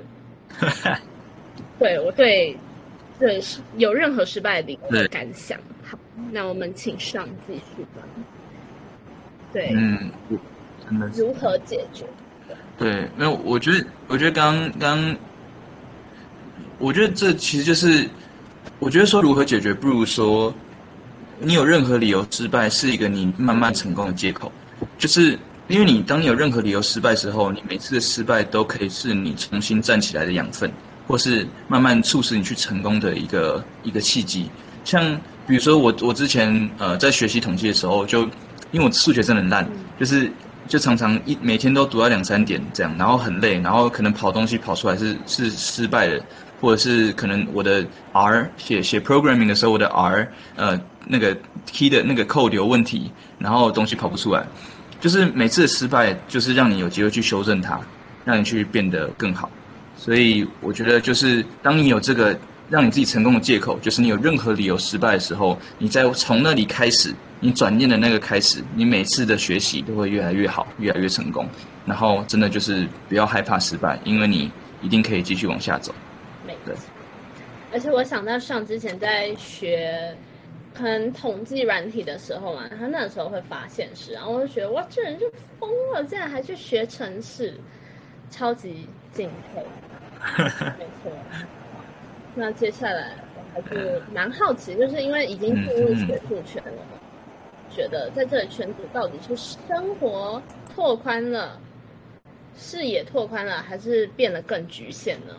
[1.80, 2.58] 对我对
[3.18, 3.42] 对
[3.78, 5.58] 有任何失败的理由的感想。
[6.16, 6.24] 好。
[6.32, 8.02] 那我们请上继续吧。
[9.54, 10.12] 对，嗯，
[10.86, 12.06] 真的如何解决？
[12.78, 15.16] 对，没有，我觉得，我觉得刚刚，
[16.78, 18.10] 我觉得这其实就是，
[18.80, 20.54] 我觉得说如何解决，不如说
[21.40, 24.52] 你有任何理由失败，是一个你慢慢成功的借口。
[24.98, 30.70] 就是因为你当你有任何理由失败时候，你每次的失败都可以是你重新站起来的养分，
[31.08, 34.50] 或是慢慢促使你去成功的一个一个契机，
[34.84, 35.18] 像。
[35.48, 38.24] 比如说我我之前呃在学习统计的时候，就
[38.72, 39.68] 因为我数学真的很烂，
[40.00, 40.32] 就是
[40.68, 46.20] 就常常一每天都读到两三点这样，然后很累，然后可能跑东西跑出来是是失败的，
[46.60, 51.38] 或者是可能我的 R 写写 programming 的时候，我的 R 呃那个
[51.72, 54.44] key 的那个 code 有问题，然后东西跑不出来，
[55.00, 57.80] 就是每次的失败就是让你有机会去修正它，
[58.24, 59.50] 让你去变得更好，
[59.96, 62.36] 所以我觉得就是当你有这个。
[62.70, 71.48] 让你自己成功的借口，就是你有任何理由失败的时候，你在从那里开始，你转念的那个开始，你每次的学习都会越来越好，越来越成功。
[71.86, 74.52] 然后真的就是不要害怕失败，因为你
[74.82, 75.94] 一定可以继续往下走。
[76.48, 76.74] 没错。
[77.72, 80.16] 而且我想到上之前在学，
[80.74, 87.54] 可能统计软体的时候嘛，他那时候会发现是，然后我就觉得哇，这人就疯了，竟然还去学城市，
[88.32, 89.64] 超级敬佩。
[90.80, 91.12] 没错。
[92.38, 96.82] 那接下来我还是蛮好奇，就是因为已经进入学术圈了，
[97.70, 100.42] 觉得在这个圈子到底是生活
[100.76, 101.58] 拓宽了，
[102.58, 105.34] 视野拓宽了，还是变得更局限呢？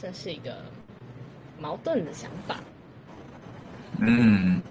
[0.00, 0.56] 这是一个
[1.60, 2.56] 矛盾的想法。
[3.98, 4.62] 嗯，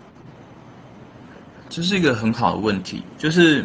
[1.70, 3.04] 这是一个很好的问题。
[3.20, 3.64] 就是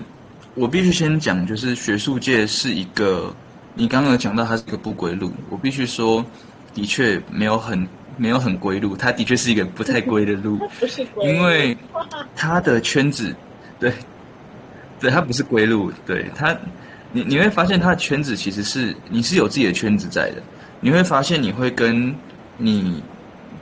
[0.55, 3.35] 我必须先讲，就是学术界是一个，
[3.75, 6.23] 你刚刚讲到它是一个不归路，我必须说。
[6.77, 10.61] 的确没有很没有很归路，它的确是一个不太归的 路，
[11.23, 11.75] 因为
[12.35, 13.35] 它的圈子，
[13.81, 13.91] 对，
[15.01, 16.55] 对，它不是归路，对它，
[17.13, 20.43] 你你会发现它的圈子其实是你是有自己的圈子在的，
[20.81, 22.15] 你会发现你会跟
[22.59, 23.03] 你，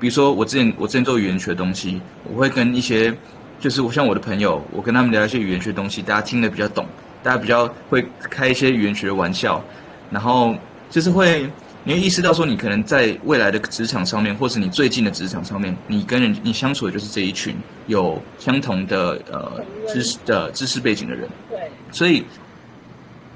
[0.01, 3.17] 比如说我之前我之前做语言学的东西，我会跟一些
[3.61, 6.85] 就是我像我的朋友，我跟他们聊一些语言学的东西，大家听得比较懂，
[7.23, 9.63] 大家比较会开一些语言学的玩笑，
[10.11, 10.53] 然后
[10.91, 11.49] 就是会。
[11.87, 17.55] 你会意识到说，你可能在未来的职场上面，或是你最近的职场上面，你跟人你相处的就是这一群
[17.89, 21.29] 有相同的呃知识的知识背景的人。
[21.51, 21.71] 对。
[21.93, 22.25] 所以，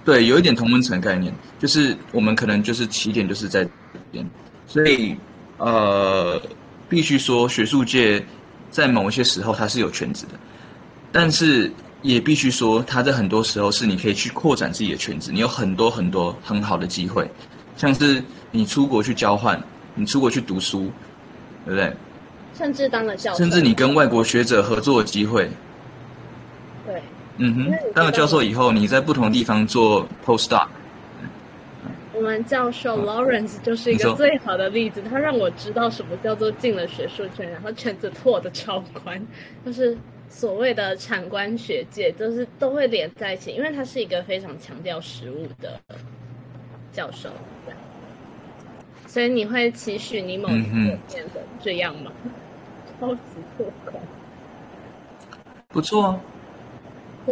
[0.03, 3.71] 对，有一点同温层概念，就是我们可能就是起点就是在这
[4.11, 4.27] 边。
[4.67, 5.15] 所以，
[5.59, 6.41] 呃，
[6.89, 8.25] 必须说学术界
[8.71, 10.33] 在某一些时候它是有圈子的，
[11.13, 17.31] 但是也必须说，它在很多时候是你可以去扩展自己的圈子，你有很多很多很好的机会，
[17.77, 18.25] 像是。
[18.51, 19.61] 你出国去交换，
[19.95, 20.91] 你出国去读书，
[21.65, 21.93] 对不对？
[22.55, 25.49] 甚至当了教授，甚至你跟外国学者合作的机会。
[26.87, 27.03] 对，
[27.37, 30.67] 嗯哼，当了教授以后，你在不同的地方做 postdoc。
[32.15, 39.25] 我我们教授 Lawrence 就是一个最好的例子，他让我知道什么叫做进了学术圈，然后圈子拓的超宽，
[39.65, 39.97] 就是
[40.29, 45.81] 所谓的产官学界，就是都会连在一起，因为他是一个非常强调实务的
[46.91, 47.29] 教授，
[49.19, 52.13] 所以你会期许你某一天变成这样吗？
[53.01, 53.21] 超级
[53.57, 53.93] 拓宽，
[55.71, 56.21] 不错啊，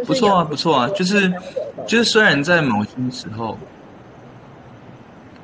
[0.05, 1.31] 不错啊，不错啊，就是
[1.87, 3.57] 就是虽然在某些时候。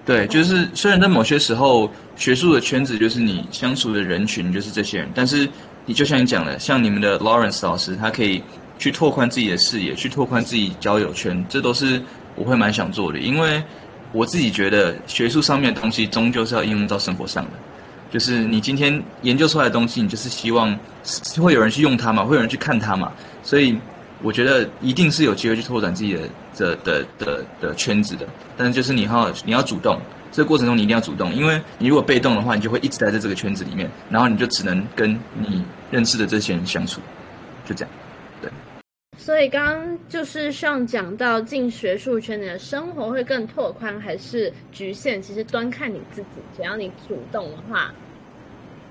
[0.04, 5.48] 对，就是虽然在某些时候，学术的圈子就是你相处的人群就是这些人，但是
[5.86, 8.44] 你就像你讲的，像你们的 Lawrence 老师，他可以
[8.78, 12.02] 去拓宽自己的视野，去拓宽自己交友圈，这都是
[12.36, 13.18] 我会蛮想做的。
[13.18, 13.64] 因为
[14.14, 17.52] 我自己觉得学术上面的东西终究是要应用到生活上的，
[18.10, 20.74] 就是你今天研究出来的东西，你就是希望
[21.42, 23.12] 会有人去用它嘛，会有人去看它嘛，
[23.44, 23.78] 所以
[24.22, 26.22] 我觉得一定是有机会去拓展自己的。
[26.56, 30.00] 的的的的圈子的，但是就是你要你要主动，
[30.32, 37.02] 这个过程中你一定要主动，因为你如果被动的话，你就会一直待在这个圈子里面，然后你就只能跟你认识的这些人相处，
[37.66, 37.92] 就这样，
[39.24, 45.22] 所以刚刚就是上讲到进学术圈，你的生活会更拓宽还是局限？
[45.22, 47.94] 其实端看你自己，只要你主动的话，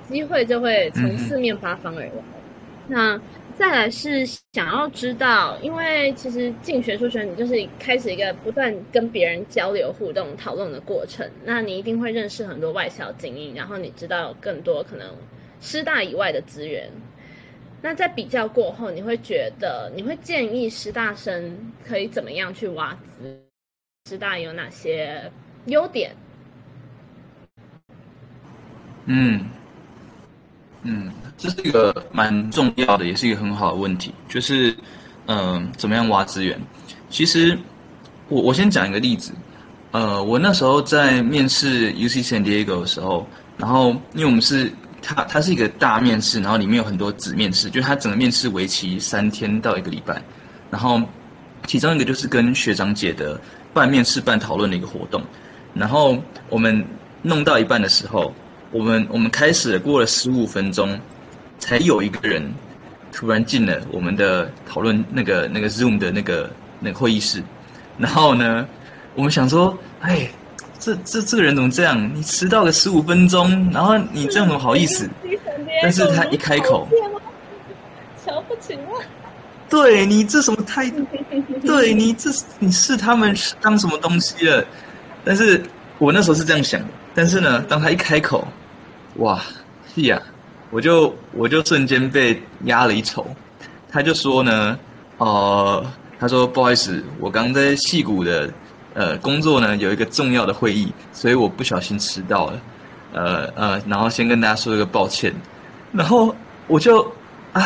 [0.08, 2.12] 机会就会从四面八方而来。
[2.88, 3.20] 那。
[3.54, 11.28] 再来是想要知道，因为其实进学术圈，你就是开始一个不断跟别人交流、互动、讨论的过程。
[11.44, 15.06] 那你一定会认识很多外校精英，然后你知道更多可能
[15.60, 16.88] 师大以外的资源。
[17.82, 23.38] 那在比较过后，你会觉得你会建议师大生可以怎么样去挖资？
[24.08, 25.30] 师大有哪些
[25.66, 26.14] 优点？
[29.06, 29.44] 嗯。
[30.84, 34.74] 嗯，这是一个蛮重要的，也是一个很好的问题，就是，
[35.26, 36.60] 嗯，怎么样挖资源？
[37.08, 37.56] 其实，
[38.28, 39.32] 我我先讲一个例子，
[39.92, 43.24] 呃，我那时候在面试 U C San Diego 的时候，
[43.56, 50.22] 然后因为我们是它它是一个大面试，然后里面有很多子面试，就是它整个面试为期三天到一个礼拜，
[50.70, 50.98] 然后
[51.66, 53.38] 其中一个就是跟学长姐的
[53.74, 55.20] 半面试半讨论的一个活动，
[55.74, 56.16] 然后
[56.48, 56.82] 我们
[57.20, 58.32] 弄到一半的时候。
[58.74, 60.98] 我们我们开始过了十五分钟，
[61.58, 62.42] 才有一个人
[63.12, 67.42] 突然进了我们的讨论那个那个 Zoom 的那个那个会议室，
[67.98, 68.66] 然后呢，
[69.14, 70.26] 我们想说，哎，
[70.82, 72.12] 这这这个人怎么这样？
[72.12, 75.08] 你迟到了十五分钟，然后你这样怎么好意思？
[75.80, 76.88] 但是他一开口，
[78.26, 79.00] 瞧不起我，
[79.70, 81.06] 对你这什么态度？
[81.64, 84.64] 对你这你是他们当什么东西了？
[85.24, 85.62] 但是
[85.98, 88.46] 我那时候是这样想的，但是呢，当他一开口。
[89.16, 89.40] 哇，
[89.94, 90.20] 是呀，
[90.70, 93.24] 我就我就瞬间被压了一筹。
[93.88, 94.76] 他就说呢，
[95.18, 95.86] 呃，
[96.18, 98.52] 他说不好意思，我刚在戏谷的
[98.94, 102.60] 呃工作呢有一个重要的会议，所以我不小心迟到了。
[103.12, 105.34] 呃呃，然后先跟大家说一个抱歉。
[105.92, 106.34] 然后
[106.66, 107.02] 我就
[107.52, 107.62] 啊，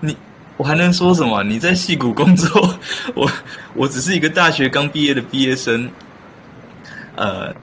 [0.00, 0.16] 你
[0.56, 1.42] 我还能说什么？
[1.44, 2.74] 你在戏谷工作，
[3.14, 3.30] 我
[3.74, 5.88] 我只是一个大学刚毕业的毕业生。
[7.16, 7.54] 呃，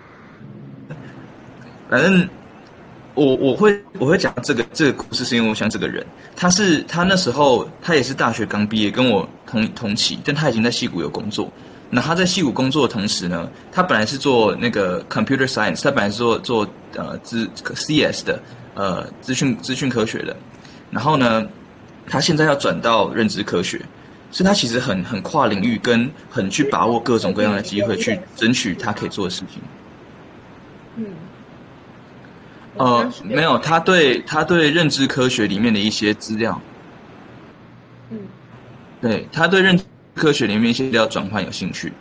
[1.89, 2.27] 反正。
[3.15, 6.05] 我我会我会讲这个这个故事，是因为我想这个人，
[6.37, 11.51] 他是他那时候他也是大学刚毕业，跟我同同期，但他已经在戏谷有工作。
[11.89, 18.39] 那他在戏谷工作的同时呢，他本来是做那个 computer science，他本来是做做呃资 CS 的
[18.75, 20.35] 呃资讯资讯科学的。
[20.91, 21.47] 然后呢，
[22.07, 23.79] 他现在要转到认知科学，
[24.31, 29.61] 所以他其实很很跨领域，跟很去把握各种各样的机会，去争取他可以做的事情。
[30.95, 31.05] 嗯。
[32.77, 36.61] 呃，没有，他对他对认知科学里面的一些资料，
[38.09, 38.19] 嗯，
[39.01, 39.83] 对他对认知
[40.19, 41.93] 科学里面一些资料转换有兴趣。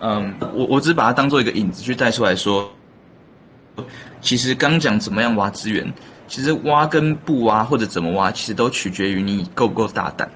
[0.00, 2.70] 嗯，我我只把它当做一个引子去带出来说，
[4.20, 5.92] 其实刚讲怎么样挖资源，
[6.28, 10.30] 其实挖跟不挖或者怎么挖，其实都取决于你够不够大胆，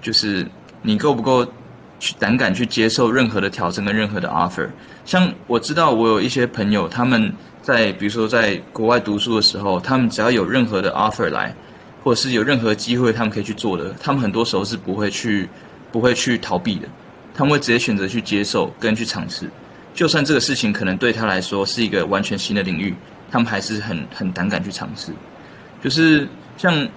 [0.00, 0.46] 就是
[0.80, 1.44] 你够不够
[1.98, 4.68] 去胆敢去接受任何的挑战跟任何的 offer。
[5.04, 11.52] 像我知道，我有一些朋友，他们在比如说在国外读书的时候，他们只要有任何的 offer 来，
[12.08, 15.46] 或者是有任何机会，他们可以去做的，他们很多时候是不会去
[15.92, 16.88] 不会去逃避的，
[17.34, 19.46] 他们会直接选择去接受跟去尝试，
[19.92, 22.94] 就算这个事情可能对他来说是一个完全新的领域，
[23.30, 25.12] 他们还是很很胆敢去尝试。
[25.84, 26.88] 就是像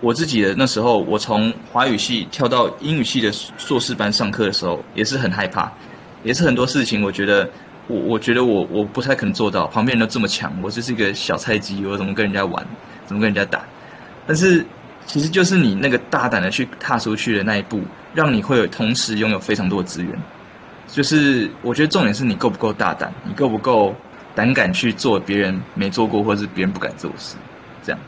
[0.00, 5.70] 我自己的那时候，我从华语系跳到英语系的硕士班上课的时候，也是很害怕。
[6.24, 7.46] 也是很多事情，我觉得
[7.88, 12.66] 我我觉得我我不太可能做到，旁边人都这么强，我就是一个小菜鸡，我怎么跟人家玩，
[13.04, 13.62] 怎么跟人家打？
[14.26, 14.64] 但是
[15.06, 17.80] 其实就是你那个大胆的去踏出去的那一步，
[18.12, 20.12] 让你会有同时拥有非常多的资源。
[20.88, 23.94] 就是我觉得重点是你够不够大胆，你够不够
[24.34, 27.36] 胆敢去做别人没做过或者是别人不敢做的事，
[27.82, 28.00] 这样。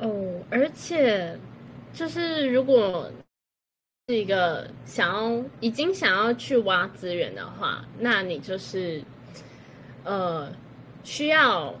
[0.00, 0.10] 哦，
[0.50, 1.38] 而且
[1.92, 3.10] 就是如果
[4.08, 9.02] 是一个想要已经想要去挖资源的话，那你就是
[10.04, 10.48] 呃
[11.04, 11.72] 需要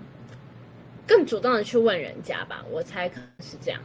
[1.10, 3.80] 更主动的去问人家吧，我猜可能是这样。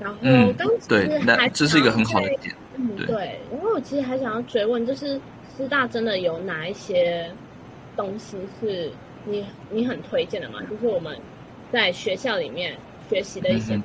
[0.00, 3.40] 然后嗯刚其对那这是一个很好的点嗯，对对。
[3.52, 5.14] 然后我其实还想要追问，就是
[5.56, 7.30] 师大真的有哪一些
[7.96, 8.90] 东西是
[9.24, 10.58] 你你很推荐的吗？
[10.68, 11.16] 就是我们
[11.72, 12.76] 在学校里面
[13.08, 13.80] 学习的一些。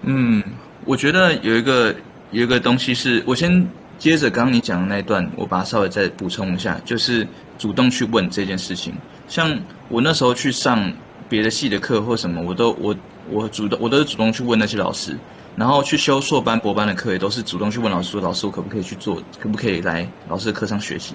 [0.00, 0.42] 嗯，
[0.86, 1.94] 我觉得有一个
[2.30, 7.26] 有一个东西是，我先接着刚刚你讲的那一段，我把它稍微再补充一下，就是
[7.58, 8.94] 主动去问这件事情。
[9.28, 10.90] 像我那时候去上
[11.28, 12.96] 别的系的课或什么，我都我
[13.28, 15.18] 我主动我都是主动去问那些老师，
[15.56, 21.14] 然后去修硕班博班的课也都是主动去问老师说，老师我可不可以去做，可不可以来老师的课上学习。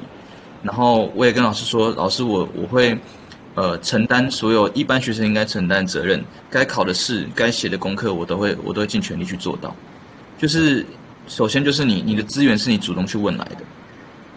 [0.61, 2.97] 然后我也跟老师说，老师我我会
[3.55, 9.75] 呃承担所有一般学生应该承担责任，该考的试、该写的功课，我都会我都会尽全力去做到。
[10.37, 10.85] 就是
[11.27, 13.57] 首先就是你你的资源是你主动去问来的。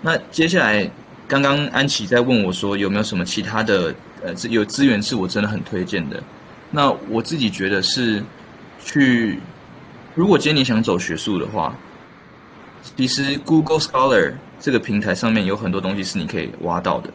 [0.03, 0.89] 那接下来，
[1.29, 6.23] 刚刚安琪在问我说有没有什么其他的呃资有资源是我真的很推荐的。
[6.71, 8.23] 那我自己觉得是
[8.85, 9.41] 去，
[10.15, 11.75] 如果今天你想走学术的话，
[12.97, 17.11] 其实 Google Scholar 这个平台上面有很多东西是你可以挖到的。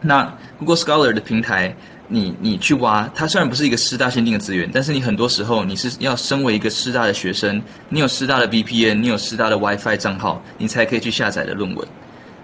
[0.00, 0.24] 那
[0.58, 1.74] Google Scholar 的平台，
[2.08, 11.86] 你你去挖，它虽然不是一个师大限定的资源，但是你很多时候你是要身为一个师大的学生，你有师大的 VPN，你有师大的 WiFi 账号，你才可以去下载的论文。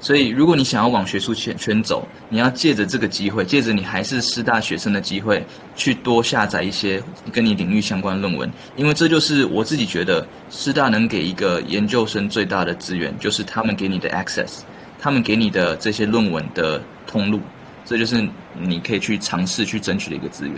[0.01, 14.61] 所以，如果你想要往学术圈圈走，你要借着这个机会，借着你还是师大学生的机会，去多下载一些跟你领域相关论文，因为这就是我自己觉得师大能给一个研究生最大的资源，就是他们给你的 access，
[15.01, 17.41] 他们给你的这些论文的通路，
[17.85, 18.25] 这就是
[18.57, 20.55] 你可以去尝试去争取的一个资源。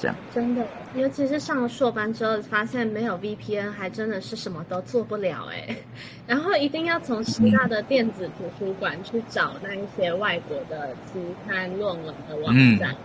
[0.00, 5.76] 这样，真的，尤其是上了硕班之后，发现没有 VPN 还真的是什么都做不了哎。
[6.26, 12.96] 然后一定要从师大的电子图书馆去找那一些外国的期刊论文的网站，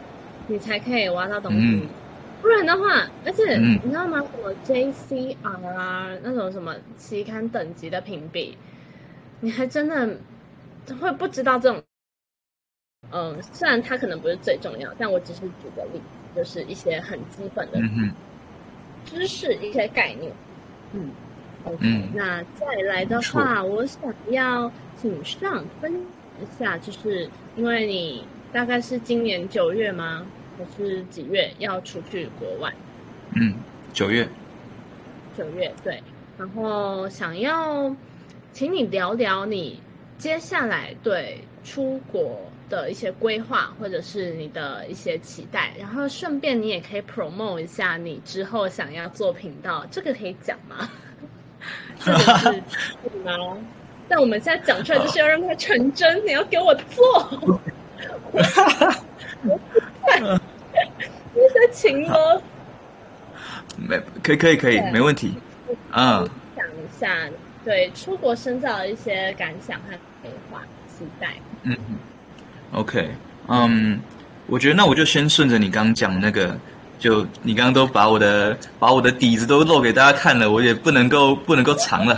[0.48, 1.58] 你才可以挖到东西。
[1.60, 1.88] 嗯
[2.42, 4.20] 不然的话，而且、嗯你知道吗？
[4.20, 8.56] 什么 JCR 啊，那种什么期刊等级的评比，
[9.40, 10.08] 你还真的
[11.02, 11.82] 会不知道这种。
[13.12, 16.04] 嗯，虽然它可能不是最重要，但我只是举个例子，
[16.36, 17.80] 就是一些很基本的
[19.06, 20.32] 知识、一些概念。
[20.94, 21.12] 嗯
[21.64, 26.02] ，OK，、嗯那再来的话，我想要请上分享
[26.42, 30.26] 一下，就是因为你大概是今年九月吗？
[30.58, 32.74] 还是几月要出去国外？
[33.34, 33.54] 嗯，
[33.92, 34.28] 九月，
[35.38, 36.02] 九月对，
[36.38, 37.94] 然后想要
[38.54, 39.82] 请你聊聊你
[40.18, 50.90] 接下来对出国的一些规划，或者是你的一些期待，然后顺便你也可以 promote 一下你之后想要做频道，这个可以讲吗？
[52.00, 52.60] 这个是可以
[53.24, 53.58] 吗？
[54.08, 57.42] 但我们现在讲出来就是要让它成真，你要给我做。
[61.34, 62.42] 你在请我
[63.78, 65.36] 没可以可以可以，没问题。
[65.92, 66.30] 嗯。
[66.56, 67.28] 讲一下
[67.64, 69.90] 对出国深造的一些感想和
[70.22, 71.34] 规划、期待。
[71.64, 71.76] 嗯
[72.76, 73.10] ，OK，
[73.48, 74.00] 嗯，
[74.48, 76.56] 我觉得那我就先顺着你刚刚讲那个，
[77.00, 82.18] 就你刚刚都把我的把我的底子都露给大家看了，我也不能够不能够藏了。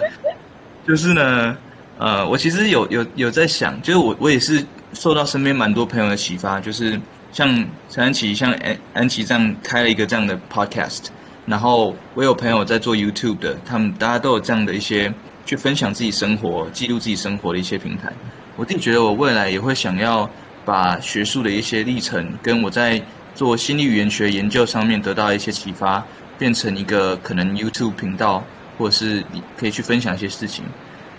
[0.85, 1.57] 就是呢，
[1.97, 6.99] 呃，我其实有有有在想，就是我我也是受到身边蛮多朋友的启发，就是
[7.31, 7.47] 像
[7.89, 11.07] 陈安琪、像安安琪这样开了一个这样的 podcast，
[11.45, 15.13] 然后我有朋友在做 YouTube 的，他们大家都有这样的一些
[15.45, 18.11] 去分享自己生活、记录自己生活的一些平台。
[18.55, 20.27] 我自己觉得我未来也会想要
[20.67, 23.01] 把学术的一些历程，跟我在
[23.33, 26.05] 做心理语言学研究上面得到一些启发，
[26.37, 28.43] 变成一个可能 YouTube 频道，
[28.77, 30.65] 或者是你可以去分享一些事情。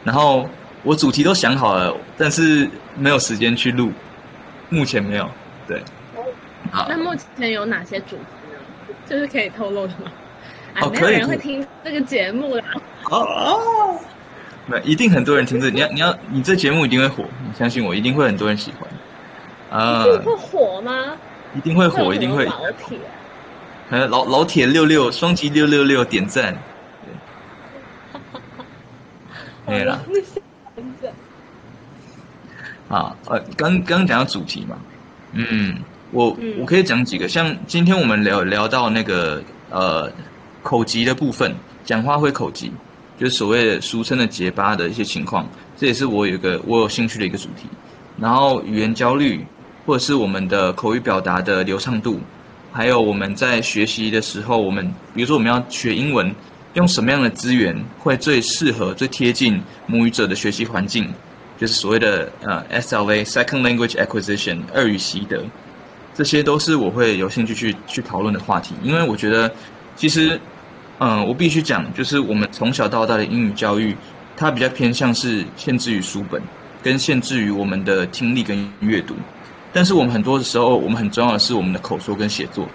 [0.04, 0.46] 然后
[0.82, 3.90] 我主题都想好了，但是没有时间去录，
[4.68, 5.26] 目前没有。
[5.66, 5.82] 对，
[6.70, 8.22] 好那，目前有哪些主题
[8.52, 8.94] 呢？
[9.08, 10.12] 就是可以透露的吗？
[10.74, 12.64] 哎，哦没有可以可以人会听这个节目啦。
[13.10, 13.98] 哦哦，
[14.66, 18.86] 没，一定很多人听这，你要你要你这节目一定会火，你相信我，一定会很多人喜欢。
[19.70, 21.16] 啊、一定会火吗？
[21.54, 22.44] 一定会火，一定会。
[22.44, 22.98] 老铁，
[23.90, 26.56] 呃，老老铁六六双击六六六点赞，
[29.66, 30.00] 没了
[32.88, 33.14] 啊。
[33.26, 34.76] 呃，刚刚讲到主题嘛，
[35.32, 35.76] 嗯，
[36.12, 40.10] 我嗯我可以讲几个，像今天我们聊聊到那个呃
[40.62, 41.54] 口疾的部分，
[41.84, 42.72] 讲话会口疾，
[43.18, 45.46] 就是所谓的俗称的结巴的一些情况，
[45.76, 47.68] 这也是我有一个我有兴趣的一个主题。
[48.20, 49.46] 然后语言焦虑，
[49.88, 52.20] 或者是我们的口语表达的流畅度，
[52.70, 56.30] 还有我们在学习的时候，我们比如说我们要学英文，
[56.74, 61.08] 用什么样的资源会最适合、最贴近母语者的学习环境，
[61.56, 65.42] 就是所谓的呃 SLA Second Language Acquisition 二语习得。
[66.14, 69.50] 这些都是我会有兴趣去去讨论的话题，因为我觉得，
[69.96, 70.38] 其实，
[70.98, 73.96] 嗯，我必须讲，就是我们从小到大的英语教育，
[74.36, 76.42] 它比较偏向是限制于书本，
[76.82, 79.14] 跟限制于我们的听力跟阅读。
[79.72, 82.66] 但是我们很多的时候，我们很重要的是我们的口说跟写作。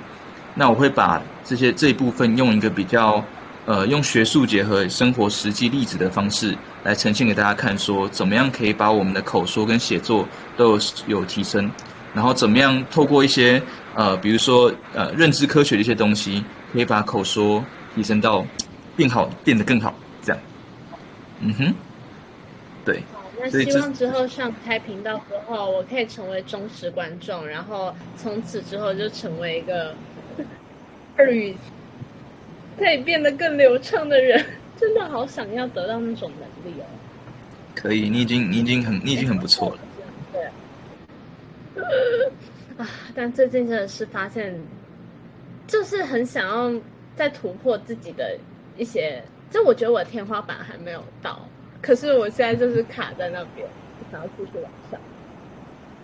[0.55, 3.23] 那我会把这些这一部分用一个比较，
[3.65, 11.69] 呃，用学术结合生活实际例子的方式来呈现给大家看，说怎么样可以把我们的口说跟写作都有有提升。
[12.13, 13.59] 然后怎么样透过一些
[13.95, 17.65] 呃，比如说呃，认知科学的一些东西，可以把口说
[17.95, 18.45] 提升到
[18.95, 19.91] 变好，变得更好，
[20.21, 20.39] 这样。
[21.39, 21.73] 嗯哼，
[22.85, 23.03] 对。
[23.43, 29.93] 好，那希望之后上开频道之后，我可以成为忠实观众，然后从此之后就成为一个
[31.17, 31.55] 日语
[32.77, 34.43] 可以变得更流畅的人。
[34.79, 36.85] 真的好想要得到那种能力哦。
[37.75, 39.77] 可以，你已经你已经很你已经很不错了。
[41.75, 41.83] 对
[42.77, 42.89] 啊！
[43.13, 44.57] 但最近真的是发现，
[45.67, 46.73] 就是很想要
[47.15, 48.37] 再突破自己的
[48.77, 51.47] 一些，就我觉得我的天花板还没有到，
[51.83, 53.67] 可是我现在就是卡在那边，
[54.11, 54.99] 想要继续往上。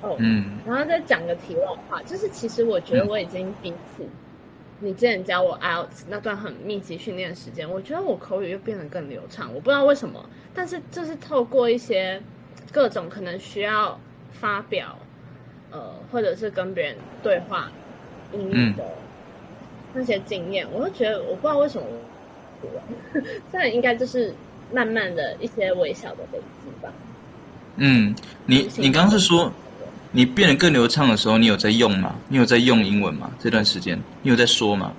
[0.02, 4.08] 哦，嗯，然后再讲个题外话，就是其实我觉得我已经比起
[4.80, 9.50] 你之前教我 IELTS 那段很密集训练时间，我觉得我口语又变得更流畅。
[9.56, 10.24] 我不知道为什么，
[10.54, 12.22] 但是就是透过一些
[12.72, 14.00] 各种可能需要
[14.32, 14.96] 发表。
[15.72, 17.72] 呃，或者是跟别人对话
[18.34, 18.84] 英语的
[19.94, 21.88] 那些经验，我就觉得我不知道为什么，
[23.52, 24.34] 这样应该就是
[24.72, 26.92] 慢慢的一些微小的累积吧。
[27.78, 28.14] 嗯，
[28.46, 29.52] 你你刚刚是说
[30.12, 32.16] 你变得更流畅的时候，你有在用吗？
[32.28, 33.32] 你有在用英文吗？
[33.40, 34.92] 这段时间你有在说吗？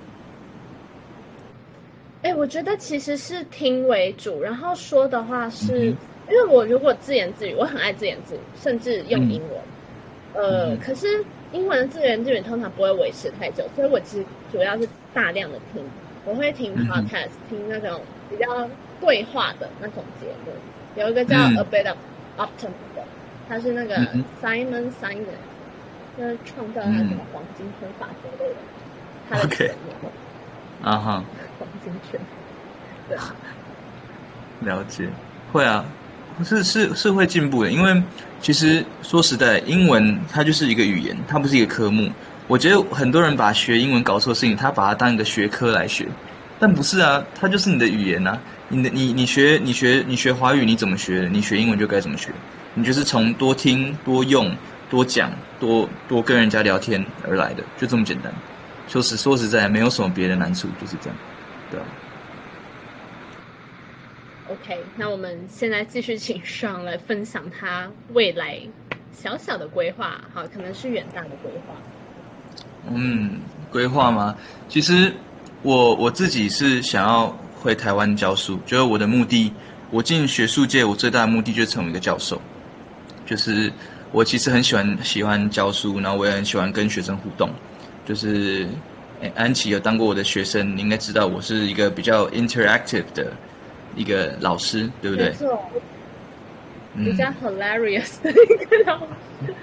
[2.23, 5.95] 哎，我觉得其实是听为主，然后说的话是因
[6.29, 9.59] 为我如果自言自语，我很爱自言自语，甚至用英文。
[10.33, 15.83] 呃，可是英文的自言自语通常不会维持太久，所以我其实主要是大量的听，
[16.25, 18.69] 我会听 podcast，听那种比较
[18.99, 20.51] 对话的那种节目，
[20.95, 21.97] 有一个叫 A Bit of
[22.37, 23.03] Optimism 的，
[23.49, 23.97] 他是那个
[24.41, 25.25] Simon Simon，
[26.17, 28.55] 就是创造那什么黄金圈法则的人，
[29.29, 30.09] 他的节目，
[30.87, 31.23] 啊哈，
[31.59, 32.19] 黄金圈，
[33.09, 33.17] 对，
[34.61, 35.09] 了解，
[35.51, 35.85] 会啊。
[36.45, 38.01] 是是是会进步的，因为
[38.41, 42.09] 其实说实在，英文它就是一个语言，它不是一个科目。
[42.51, 46.05] 我觉得很多人把学英文搞错事情，他把它当一个学科来学，
[46.59, 48.37] 但不是啊，它就是你的语言呐。
[48.67, 51.29] 你的你你学你学你学华语，你怎么学？
[51.31, 52.29] 你学英文就该怎么学？
[52.73, 54.53] 你就是从多听、多用、
[54.89, 55.31] 多讲、
[55.61, 58.33] 多多跟人家聊天而来的，就这么简单。
[58.89, 61.17] 说实说实在，没有什么别的难处，就是这样，
[61.71, 61.79] 对。
[64.49, 68.59] OK，那我们现在继续请上来分享他未来
[69.13, 71.73] 小小的规划，好，可能是远大的规划。
[72.89, 73.39] 嗯，
[73.71, 74.35] 规划吗？
[74.69, 75.13] 其实
[75.61, 79.51] 我我自己是想要回台湾教书，就是我的目的。
[79.89, 82.41] 我进学术界，我最大的目的就是成为一个教授。
[83.25, 83.71] 就是
[84.11, 87.49] 我其实很喜欢喜欢教书，然后我也很喜欢跟学生互动。
[88.05, 88.67] 就是
[89.35, 93.31] 安琪有当过我的学生，你应该知道我是一个比较 interactive 的。
[93.93, 95.25] 一个老师，对不对？
[95.25, 95.59] 没错，
[96.95, 99.53] 比较 hilarious 的一个老师。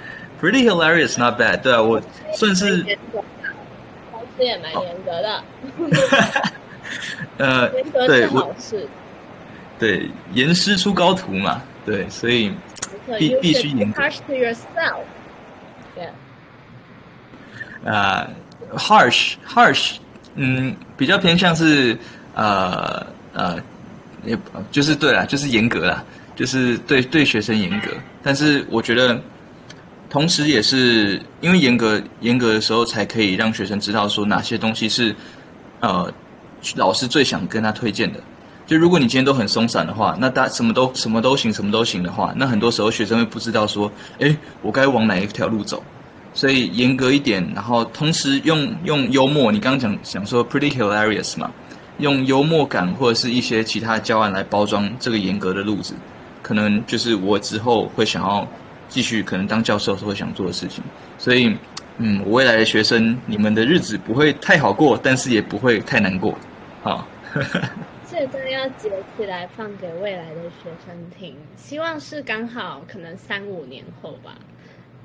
[0.40, 1.60] Pretty hilarious, not bad。
[1.62, 2.00] 对啊，我
[2.32, 2.78] 算是
[4.12, 5.42] 老师也蛮严格的。
[7.38, 7.68] 呃，
[8.06, 8.86] 对，好事。
[9.78, 12.52] 对，严师出高徒嘛，对，所以
[13.18, 14.02] 必必须严格。
[14.02, 15.02] Harsh to yourself.
[15.96, 16.10] Yeah.
[17.90, 18.28] 啊
[18.74, 19.96] ，harsh, harsh，
[20.34, 21.98] 嗯，比较偏向是
[22.34, 23.58] 呃呃。
[24.24, 24.36] 也
[24.72, 27.88] 就是对啦，就是严格啦，就是对对学生严格。
[28.20, 29.18] 但是我觉得，
[30.10, 35.14] 同时也是因为严格严格的时候，才可以让学生知道说哪些东西是
[35.80, 36.12] 呃
[36.76, 38.18] 老师最想跟他推荐的。
[38.66, 45.82] 就如果你今天都很松散的话，那大什么都什么都行，什么都行的话，那很多时候学生会不知道说，哎，我该往哪一条路走。
[46.34, 49.50] 所以严格一点，然后同时用用幽默。
[49.50, 51.50] 你刚刚讲讲说 pretty hilarious 嘛。
[51.98, 55.94] 用幽默感或者是一些其他教案来包装这个严格的路子，
[56.42, 58.46] 可能就是我之后会想要
[58.88, 60.82] 继续可能当教授时候会想做的事情。
[61.18, 61.56] 所以，
[61.98, 66.36] 嗯，我未来的学生，你们的日子不会太好过，但是也不会太难过，
[66.82, 67.08] 好好。
[68.10, 74.34] 这段要截起来放给未来的学生听，希望是刚好可能三五年后吧。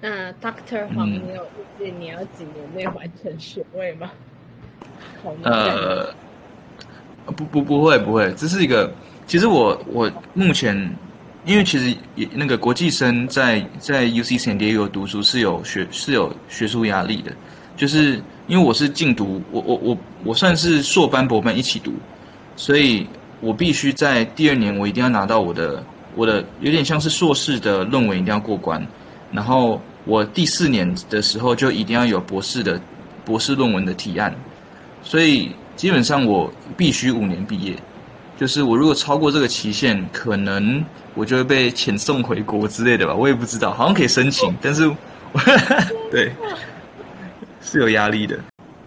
[0.02, 4.12] 那 Doctor 黄，你有预计你要几年内完成学位吗？
[5.44, 6.14] 呃，
[7.26, 8.92] 不不不会不会，这是一个。
[9.26, 10.76] 其实我我目前，
[11.46, 17.34] 因为其实也那个国际生在在 U C San Diego 读书是有学是有学术压力的，
[17.76, 21.92] 就是因为我是进读，我我我我算是硕班博班一起读，
[22.56, 23.06] 所以
[23.42, 25.84] 我必须在第二年我一定要拿到我的
[26.16, 28.86] 我的有点像是硕士的论文一定要过关，
[29.32, 32.80] 然后我第四年的时候就一定要有博士的
[33.26, 34.34] 博士论文的提案。
[35.02, 37.76] 所以基本上我必须五年毕业，
[38.38, 44.90] 就是我如果超过这个期限，可能我就会被遣送回国之类的吧，我也不知道，好像可以申请，但是
[46.12, 46.32] 对
[47.62, 48.38] 是有压力的。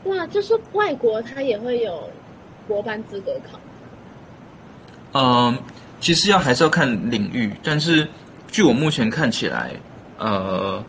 [0.05, 2.11] 哇，就是外国他也会有
[2.68, 3.59] 国班资格考。
[5.12, 5.59] 嗯，
[6.01, 8.07] 其实要还是要看领域，但是
[8.49, 9.72] 据我目前看起来，
[10.18, 10.84] 呃，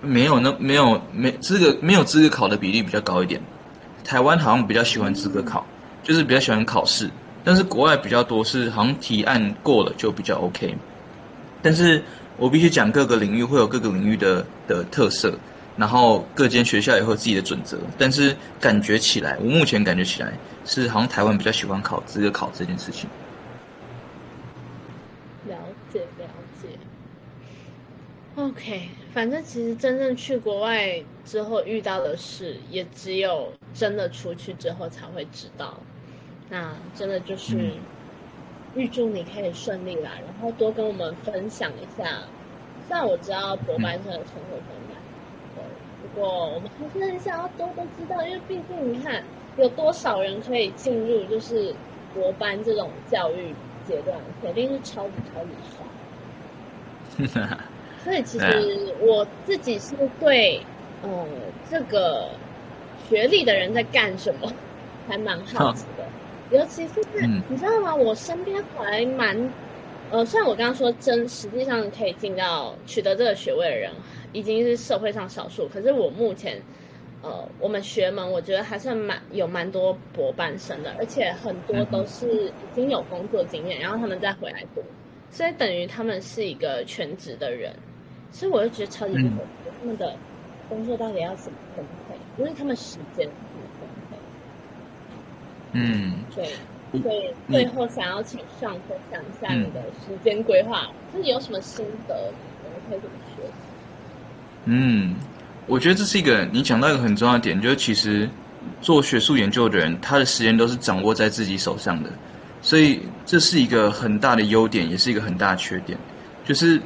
[0.00, 3.40] 没有那没有没资格没有资格考的比例比较高一点。
[4.02, 5.64] 台湾好像比较喜欢资格考，
[6.02, 7.08] 就是比较喜欢考试，
[7.44, 10.76] 但是国外比较多是好像提案过了就比较 OK。
[11.62, 12.02] 但是
[12.36, 15.38] 我必须讲各个领域会有各个领域的的特色，
[15.76, 17.78] 然后各间学校也会有自己的准则。
[17.98, 20.32] 但是感觉起来，我目前感觉起来
[20.64, 23.08] 是好像台湾比较喜欢考资格考这件事情。
[25.46, 25.56] 了
[25.92, 26.26] 解了
[26.62, 26.68] 解。
[28.36, 31.02] OK，反正其实真正去国外。
[31.22, 35.78] 之后遇到的事，也只有真的出去之后才会知道。
[36.50, 37.72] 那真的就是
[38.74, 42.18] 预祝你可以顺利啦，然后多跟我们分享一下。
[42.86, 45.00] 虽然我知道博班生的生活很难，
[45.54, 45.62] 对，
[46.02, 49.22] 不过我们还是很想要多多知道，因为毕竟你看
[49.56, 51.72] 有多少人可以进入就是
[52.12, 53.54] 博班这种教育
[53.86, 55.50] 阶段，肯定是超级超级
[57.38, 57.56] 少。
[58.02, 60.60] 所以其实 我自己是对。
[61.02, 61.26] 呃，
[61.70, 62.28] 这个
[63.08, 64.52] 学历的人在干什么？
[65.08, 66.04] 还蛮好奇的。
[66.50, 67.00] 尤其是
[67.48, 67.94] 你知道吗？
[67.94, 69.36] 我身边还蛮……
[70.10, 73.92] 呃，虽然我刚刚说真，实际上可以进到取得这个学位的人
[74.32, 75.68] 已经是社会上少数。
[75.68, 76.60] 可是我目前，
[77.22, 84.82] 呃，我们学门我觉得还算蛮有蛮多博班生的，而且很多都是已经有工作经验，然后他们再回来读，
[85.30, 87.72] 所以等于他们是一个全职的人。
[88.32, 89.44] 所以我就觉得超级不错，
[89.80, 90.16] 他们的。
[90.68, 92.14] 工作到底要怎么分配？
[92.40, 93.28] 因为他们时间？
[95.72, 96.44] 嗯，对，
[96.90, 103.52] 所以最后想要请上分享一下你的时间规划，就是有什么心得，我们可以怎么学习？
[104.64, 105.14] 嗯，
[105.66, 108.28] 我觉得这是一个你讲到一个很重要的点，就是其实
[108.80, 112.10] 做学术研究的人，他的时间都是掌握在自己手上的，
[112.60, 115.96] 所以这是一个很大的优点，也是一个很大的缺点，
[116.44, 116.80] 就是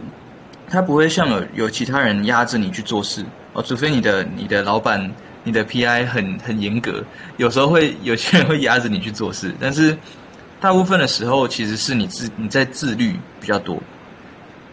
[0.68, 3.24] 他不会像有有其他人压着你去做事。
[3.54, 5.08] 哦，除非你的你的老板、
[5.44, 7.04] 你的 PI 很很严格，
[7.36, 9.96] 有时候会有些人会压着你去做事，但是
[10.58, 13.80] 大部分的时候其实是你自你在自律比较多，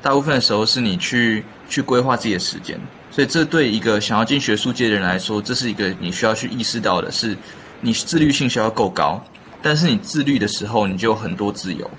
[0.01, 2.79] 大部分的时候是你去去规划自己的时间，
[3.11, 7.35] 所以这对一个想要进学术界的人来说，这是一个你需要去意识到的是，
[7.81, 9.21] 你自律性需要够高，
[9.61, 11.91] 但是你自律的时候你就有很多自由，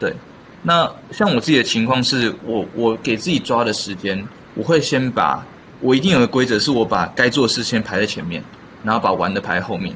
[0.00, 0.12] 对。
[0.62, 5.46] 那像我自己的情况是我我给自己抓的时间，我会先把。
[5.80, 8.42] 我一定有个规则，是我把该做的事先排在前面，
[8.84, 9.94] 然后把玩的排后面。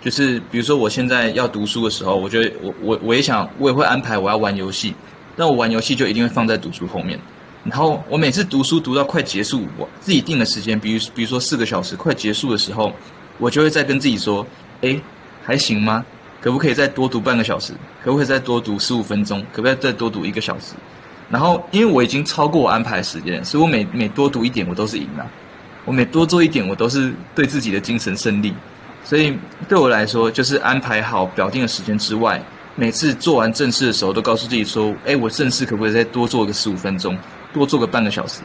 [0.00, 4.94] 就是比如说，我现在要读书的时候，我觉得我我我也想，我也会安排我要玩游戏，
[5.36, 7.18] 但我玩游戏就一定会放在读书后面。
[7.64, 12.92] 然后我每次读书读到快结束，我自己定的时间，比如比如说四个小时快结束的时候，
[13.38, 14.46] 我就会再跟自己说：
[14.82, 15.00] 哎，
[15.42, 16.04] 还行吗？
[16.40, 17.72] 可不可以再多读半个小时？
[18.04, 19.40] 可不可以再多读十五分钟？
[19.52, 20.74] 可不可以再多读一个小时？
[21.28, 25.26] 然后，因为我已经超过我安排时间，所以我每每多读一点，我都是赢了。
[25.84, 28.54] 我每多做一点，我都是对自己的精神胜利。
[29.04, 29.36] 所以
[29.68, 32.42] 对我来说，就是安排好表定的时间之外，
[32.74, 37.16] 每次做完正事的时候，都告诉自己说：“哎，我正事可不可以再多做个十五分钟，
[37.52, 38.42] 多做个半个小时？”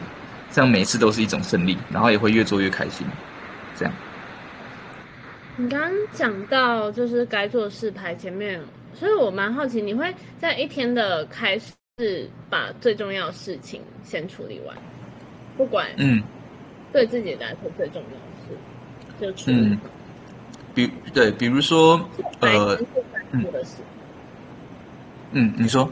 [0.52, 3.06] 这样每次都是一种胜利，然后也会越做越开心。
[3.76, 3.94] 这样。
[5.56, 8.60] 你刚刚讲到就是该做事排前面，
[8.94, 11.72] 所以我蛮好奇，你会在一天的开始。
[11.98, 14.74] 是把最重要的事情先处理完，
[15.58, 16.22] 不管嗯，
[16.90, 18.56] 对自己来说最重要的事
[19.20, 19.78] 就处理。
[20.74, 22.00] 比对，比如说
[22.40, 22.78] 呃，
[25.32, 25.86] 嗯，你说，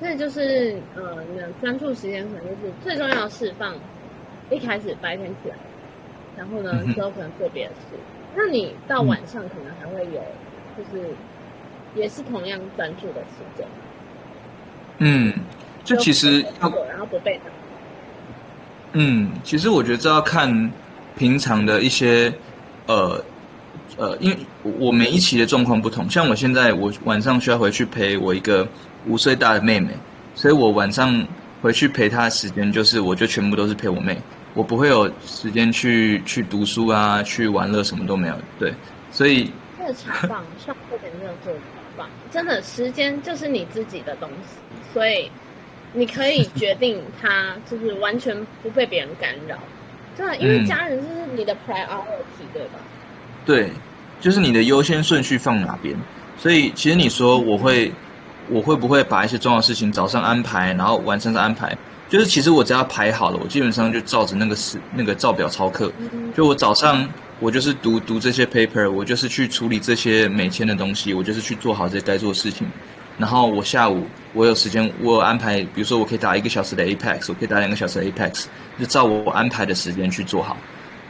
[0.00, 3.72] 所以就是呃，你的专注时间可能就是最重要的事放
[4.50, 5.56] 一开始白天起来，
[6.36, 7.96] 然后呢之后可能做别的事，
[8.34, 10.20] 那你到晚上可能还会有，
[10.76, 11.14] 就是
[11.96, 13.66] 也是同样专注的时间。
[14.98, 15.32] 嗯，
[15.84, 17.44] 就其实要然后不被打。
[18.92, 20.70] 嗯，其实我觉得这要看
[21.16, 22.32] 平常的一些
[22.86, 23.22] 呃
[23.98, 28.66] 呃，因为我每一期的状况不同，像我现在我晚上需要回去陪我一个
[29.06, 29.90] 五岁大的妹妹，
[30.34, 31.26] 所以我晚上
[31.60, 34.18] 回去陪她的时间就是我就全部都是陪我妹，
[34.54, 38.34] 我不会有时间去去读书啊，去玩乐什么都没有。
[38.58, 38.74] 对，
[39.12, 41.52] 所以这超棒，上课点没有做
[41.96, 45.30] 棒，真的时间就是你自己的东西，所以。
[45.92, 49.56] 你可以 决定他就是完全不被别人干扰，
[50.14, 52.78] 对啊，因为家人就是你的 priority，对吧？
[53.46, 53.70] 对，
[54.20, 55.96] 就是你的优先顺序放哪边。
[56.36, 57.90] 所以其实你说我会，
[58.50, 61.74] 我会不会把一些重要事情早上安排，然后晚上再安排？
[62.10, 65.90] 就是其实我只要排好了，我基本上就照着那个时那个照表操课。
[66.36, 67.08] 就我早上
[67.38, 72.66] 我就是读读这些 paper，我就是去处理这些每天的东西，我就是去做好这些该做的事情。
[73.18, 78.46] 然后我下午我有时间，我有安排，比如说我可以打一个小时的 Apex，我可以打两个小时的 Apex，
[78.78, 80.56] 就照我安排的时间去做好。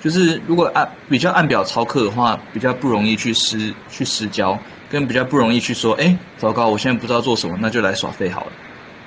[0.01, 4.57] 就是如果按比较按表操课的话，比较不容易去失去失焦，
[4.89, 8.53] 跟比较不容易去说，哎，糟糕，我现在不知道做什么，那就来耍废好了。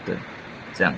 [0.06, 0.16] 对，
[0.74, 0.94] 这样。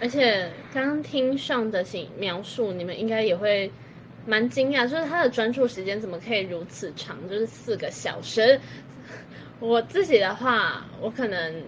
[0.00, 3.70] 而且刚刚听上的形描述，你们应该也会
[4.26, 8.60] 蛮惊讶，就是他的专注时间怎么可以如此长，就是四个小时。
[9.58, 11.64] 我自己的话，我可能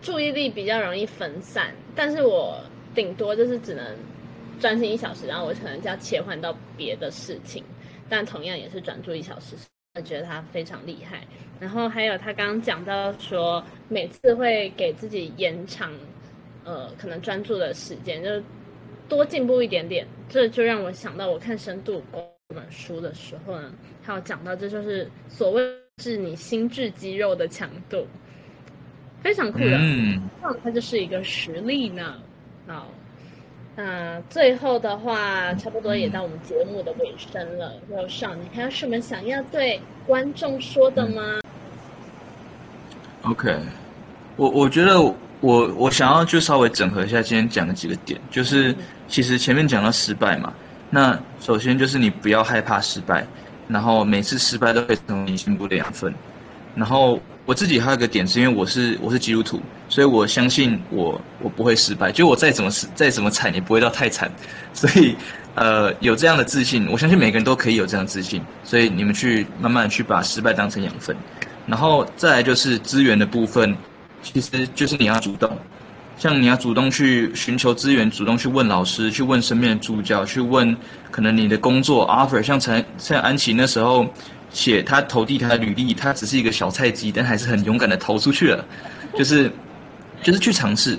[0.00, 2.60] 注意力比较容易分散，但是我
[2.96, 3.86] 顶多就是只能
[4.58, 7.62] 专心一小时，然后我可能就要切换到别的事情，
[8.08, 9.54] 但同样也是专注一小时，
[9.94, 11.20] 我觉得他非常厉害。
[11.60, 15.92] 然后还有他刚刚讲到说，每次会给自己延长，
[16.64, 18.30] 呃，可能专注的时间，就
[19.08, 21.98] 多进步一点点，这就让我想到我看《深度》
[22.48, 23.72] 这本书的时候呢，
[24.04, 25.62] 他有讲到，这就是所谓。
[25.98, 28.04] 是你心智肌肉的强度，
[29.22, 30.22] 非常酷的，嗯，
[30.64, 32.16] 它就是一个实力呢。
[32.66, 32.88] 好，
[33.76, 37.74] 那最后的话，差不多也到我们节目的尾声了。
[37.90, 41.40] 有上，你还有什么想要对观众说的吗
[43.24, 43.54] ？OK，
[44.36, 44.98] 我我觉得
[45.42, 48.74] 我我想要就稍微整合一下今天讲的几个点，就是
[49.08, 50.50] 其实前面讲到失败嘛，
[50.88, 53.26] 那首先就是你不要害怕失败。
[53.68, 56.12] 然后每次失败都会成为你进步的养分。
[56.74, 62.12] 然后我自己还有一个点，是因为我是我是基督徒，所以我相信我我不会失败。
[62.12, 64.30] 就我再怎么死再怎么惨，也不会到太惨。
[64.74, 65.16] 所以
[65.54, 68.42] 呃有这样的自信，我相信每个人都可以有这样自信。
[68.62, 71.16] 所以你们去慢慢去把失败当成养分。
[71.66, 73.74] 然后再来就是资源的部分，
[74.22, 75.50] 其实就是你要主动。
[76.18, 80.76] 像你要主动去寻求资源，主动去问老师，去问身边的助教，去问
[81.10, 82.40] 可能你的工作 offer。
[82.40, 84.06] 像陈像安琪那时候
[84.50, 88.64] 写他投递他的履历，他只是一个小菜鸡，但还是很勇敢的投出去了，
[89.18, 89.50] 就是
[90.22, 90.96] 就是去尝试，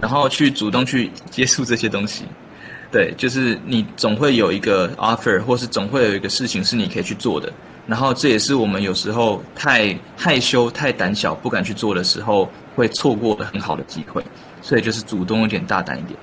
[0.00, 2.24] 然后去主动去接触这些东西。
[2.90, 7.50] 对，就是你总会有一个 offer，或是总会有一个事情是你可以去做的。
[7.88, 14.22] 然后这也是我们有时候太害羞、太胆小不敢去做的时候，会错过的很好的机会。
[14.60, 16.18] 所以就是主动一点、大胆一点，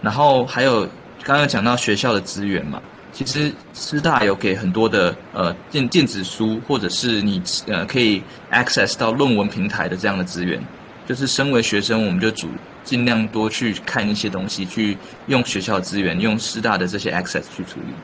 [0.00, 0.86] 然后还有
[1.24, 2.80] 刚刚讲到学校的资源嘛，
[3.12, 10.62] 其实师大有给很多的呃电电子书，或者是你呃可以 access 到论文平台的这样的资源。
[11.06, 12.48] 就是身为学生，我们就主
[12.84, 14.96] 尽量多去看一些东西，去
[15.26, 17.94] 用学校资源，用师大的这些 access 去处理。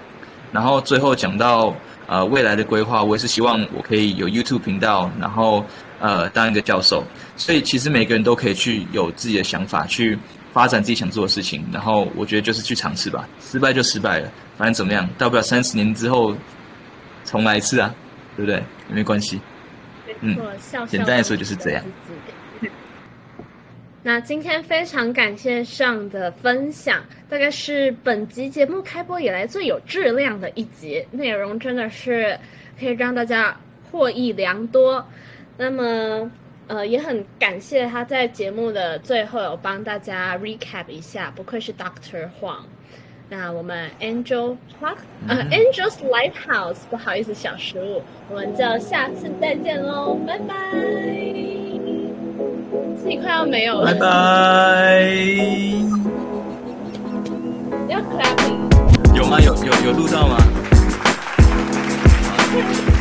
[0.55, 1.75] 然后最后讲到
[2.07, 5.63] 呃未来的规划，我也是希望我可以有 YouTube 频道，然后。
[6.01, 7.03] 呃，当一个教授，
[7.35, 10.19] 所以其实每个人都可以去有自己的想法，去
[10.53, 11.65] 发展自己想做的事情。
[11.73, 16.37] 然后我觉得就是去尝试吧，失败就失败了，反正怎么样，大不了三十年之后
[17.25, 17.95] 重来一次啊，
[18.37, 18.63] 对不对？
[18.91, 19.41] 也没关系。
[20.21, 20.37] 嗯，
[20.87, 21.83] 简单来说就是这样。
[24.07, 32.39] 那今天非常感谢上的分享，大概是本集节目开播以来最有质量的一集，内容真的是
[32.79, 33.59] 可以让大家
[33.91, 35.03] 获益良多。
[35.57, 36.31] 那么，
[36.67, 42.65] 呃，也很感谢他在节目的最后有帮大家 recap 一下，不愧是 Doctor Huang。
[43.31, 51.84] 那我们 Angel Park，呃，Angel's Lighthouse，不好意思，小失误，我们就下次再见喽，拜拜。
[52.97, 53.93] 自己快要没有了。
[53.93, 55.11] 拜拜。
[57.89, 58.69] 要 clap 吗？
[59.15, 59.41] 有吗？
[59.41, 60.37] 有有有录到吗？